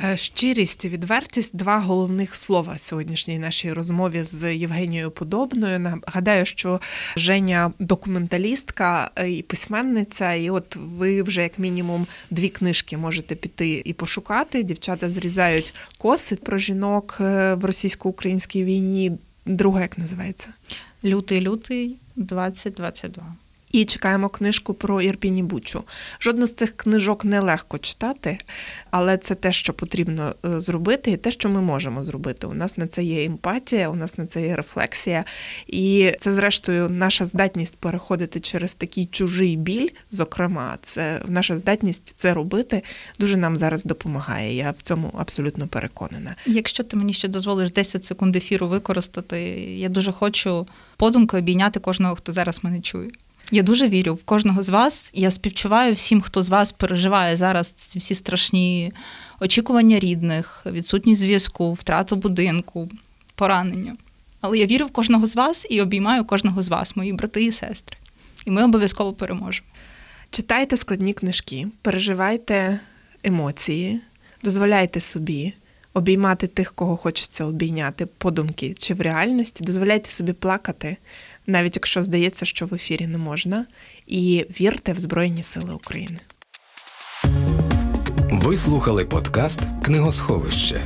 Е, 0.01 0.17
щирість 0.17 0.85
і 0.85 0.89
відвертість 0.89 1.57
два 1.57 1.79
головних 1.79 2.35
слова 2.37 2.79
сьогоднішній 2.79 3.39
нашій 3.39 3.73
розмові 3.73 4.23
з 4.23 4.55
Євгенією 4.55 5.11
Подобною. 5.11 5.79
Нагадаю, 5.79 6.47
що 6.47 6.81
Женя 7.17 7.73
документалістка 7.79 9.11
і 9.29 9.43
письменниця, 9.43 10.33
і 10.33 10.51
от 10.51 10.77
ви 10.77 11.23
вже 11.23 11.43
як 11.43 11.59
мінімум 11.59 12.07
дві 12.31 12.49
книжки 12.49 12.97
можете 12.97 13.35
піти 13.35 13.83
і 13.85 13.93
пошукати. 13.93 14.63
Дівчата 14.63 15.11
зрізають 15.11 15.75
коси 15.99 16.37
про 16.37 16.59
жінок 16.59 17.19
е, 17.21 17.55
в 17.55 17.65
російсько-українській 17.65 18.65
війні. 18.65 19.13
Друга 19.47 19.81
як 19.81 19.99
називається? 19.99 20.49
Лютий, 21.05 21.41
лютий 21.41 21.97
2022. 22.17 23.35
І 23.73 23.85
чекаємо 23.85 24.29
книжку 24.29 24.75
про 24.75 25.03
Ірпіні 25.03 25.43
Бучу. 25.43 25.85
Жодну 26.21 26.47
з 26.47 26.53
цих 26.53 26.77
книжок 26.77 27.25
нелегко 27.25 27.79
читати, 27.79 28.39
але 28.91 29.17
це 29.17 29.35
те, 29.35 29.53
що 29.53 29.73
потрібно 29.73 30.35
е, 30.45 30.61
зробити, 30.61 31.11
і 31.11 31.17
те, 31.17 31.31
що 31.31 31.49
ми 31.49 31.61
можемо 31.61 32.03
зробити. 32.03 32.47
У 32.47 32.55
нас 32.55 32.77
на 32.77 32.87
це 32.87 33.05
є 33.05 33.25
емпатія, 33.25 33.89
у 33.89 33.95
нас 33.95 34.19
на 34.19 34.27
це 34.27 34.43
є 34.43 34.57
рефлексія, 34.57 35.25
і 35.67 36.13
це, 36.21 36.33
зрештою, 36.33 36.89
наша 36.89 37.25
здатність 37.25 37.77
переходити 37.77 38.41
через 38.41 38.75
такий 38.75 39.07
чужий 39.07 39.57
біль. 39.57 39.89
Зокрема, 40.11 40.79
це 40.83 41.23
наша 41.27 41.57
здатність 41.57 42.15
це 42.17 42.35
робити 42.35 42.83
дуже 43.19 43.37
нам 43.37 43.57
зараз 43.57 43.85
допомагає. 43.85 44.57
Я 44.57 44.71
в 44.71 44.83
цьому 44.83 45.13
абсолютно 45.19 45.67
переконана. 45.67 46.37
Якщо 46.47 46.83
ти 46.83 46.97
мені 46.97 47.13
ще 47.13 47.29
дозволиш 47.29 47.71
10 47.71 48.05
секунд 48.05 48.37
ефіру 48.37 48.69
використати, 48.69 49.41
я 49.79 49.89
дуже 49.89 50.13
хочу 50.13 50.67
подумкою 50.97 51.43
обійняти 51.43 51.81
кожного, 51.81 52.17
хто 52.17 52.33
зараз 52.33 52.65
мене 52.65 52.81
чує. 52.81 53.11
Я 53.51 53.63
дуже 53.63 53.89
вірю 53.89 54.15
в 54.15 54.25
кожного 54.25 54.63
з 54.63 54.69
вас. 54.69 55.11
Я 55.15 55.31
співчуваю 55.31 55.95
всім, 55.95 56.21
хто 56.21 56.43
з 56.43 56.49
вас 56.49 56.73
переживає 56.73 57.37
зараз 57.37 57.75
всі 57.97 58.15
страшні 58.15 58.93
очікування 59.41 59.99
рідних, 59.99 60.63
відсутність 60.67 61.21
зв'язку, 61.21 61.73
втрату 61.73 62.17
будинку, 62.17 62.89
поранення. 63.35 63.97
Але 64.41 64.59
я 64.59 64.67
вірю 64.67 64.87
в 64.87 64.91
кожного 64.91 65.27
з 65.27 65.37
вас 65.37 65.67
і 65.71 65.83
обіймаю 65.83 66.25
кожного 66.25 66.63
з 66.63 66.69
вас, 66.69 66.97
мої 66.97 67.13
брати 67.13 67.45
і 67.45 67.53
сестри. 67.53 67.97
І 68.47 68.51
ми 68.51 68.65
обов'язково 68.65 69.13
переможемо. 69.13 69.69
Читайте 70.31 70.77
складні 70.77 71.13
книжки, 71.13 71.67
переживайте 71.83 72.81
емоції, 73.23 74.01
дозволяйте 74.43 75.01
собі 75.01 75.55
обіймати 75.95 76.47
тих, 76.47 76.73
кого 76.73 76.97
хочеться 76.97 77.45
обійняти, 77.45 78.07
подумки 78.07 78.75
чи 78.79 78.95
в 78.95 79.01
реальності, 79.01 79.65
дозволяйте 79.65 80.11
собі 80.11 80.33
плакати 80.33 80.97
навіть 81.47 81.77
якщо 81.77 82.03
здається, 82.03 82.47
що 82.47 82.67
в 82.67 82.75
ефірі 82.75 83.07
не 83.07 83.19
можна, 83.19 83.67
і 84.07 84.47
вірте 84.61 84.93
в 84.93 84.99
Збройні 85.01 85.43
Сили 85.43 85.75
України. 85.75 86.19
Ви 88.31 88.57
слухали 88.57 89.05
подкаст 89.05 89.61
Книгосховище. 89.83 90.81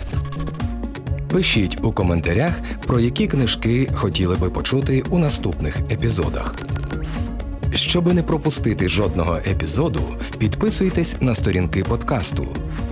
Пишіть 1.31 1.79
у 1.83 1.92
коментарях, 1.92 2.53
про 2.87 3.01
які 3.01 3.27
книжки 3.27 3.88
хотіли 3.95 4.35
би 4.35 4.51
почути 4.51 5.05
у 5.11 5.19
наступних 5.19 5.79
епізодах. 5.90 6.55
Щоби 7.75 8.14
не 8.14 8.23
пропустити 8.23 8.88
жодного 8.88 9.37
епізоду, 9.37 10.01
підписуйтесь 10.38 11.16
на 11.21 11.35
сторінки 11.35 11.83
подкасту 11.83 12.47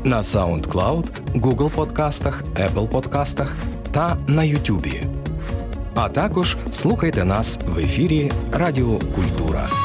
на 0.04 0.20
SoundCloud, 0.20 1.04
Google 1.34 1.70
подкастах, 1.70 2.44
Apple 2.44 2.88
подкастах 2.88 3.56
та 3.92 4.16
на 4.28 4.42
YouTube. 4.42 5.04
А 5.94 6.08
також 6.08 6.56
слухайте 6.70 7.24
нас 7.24 7.58
в 7.66 7.78
ефірі 7.78 8.32
Радіо 8.52 8.98
Культура. 9.14 9.83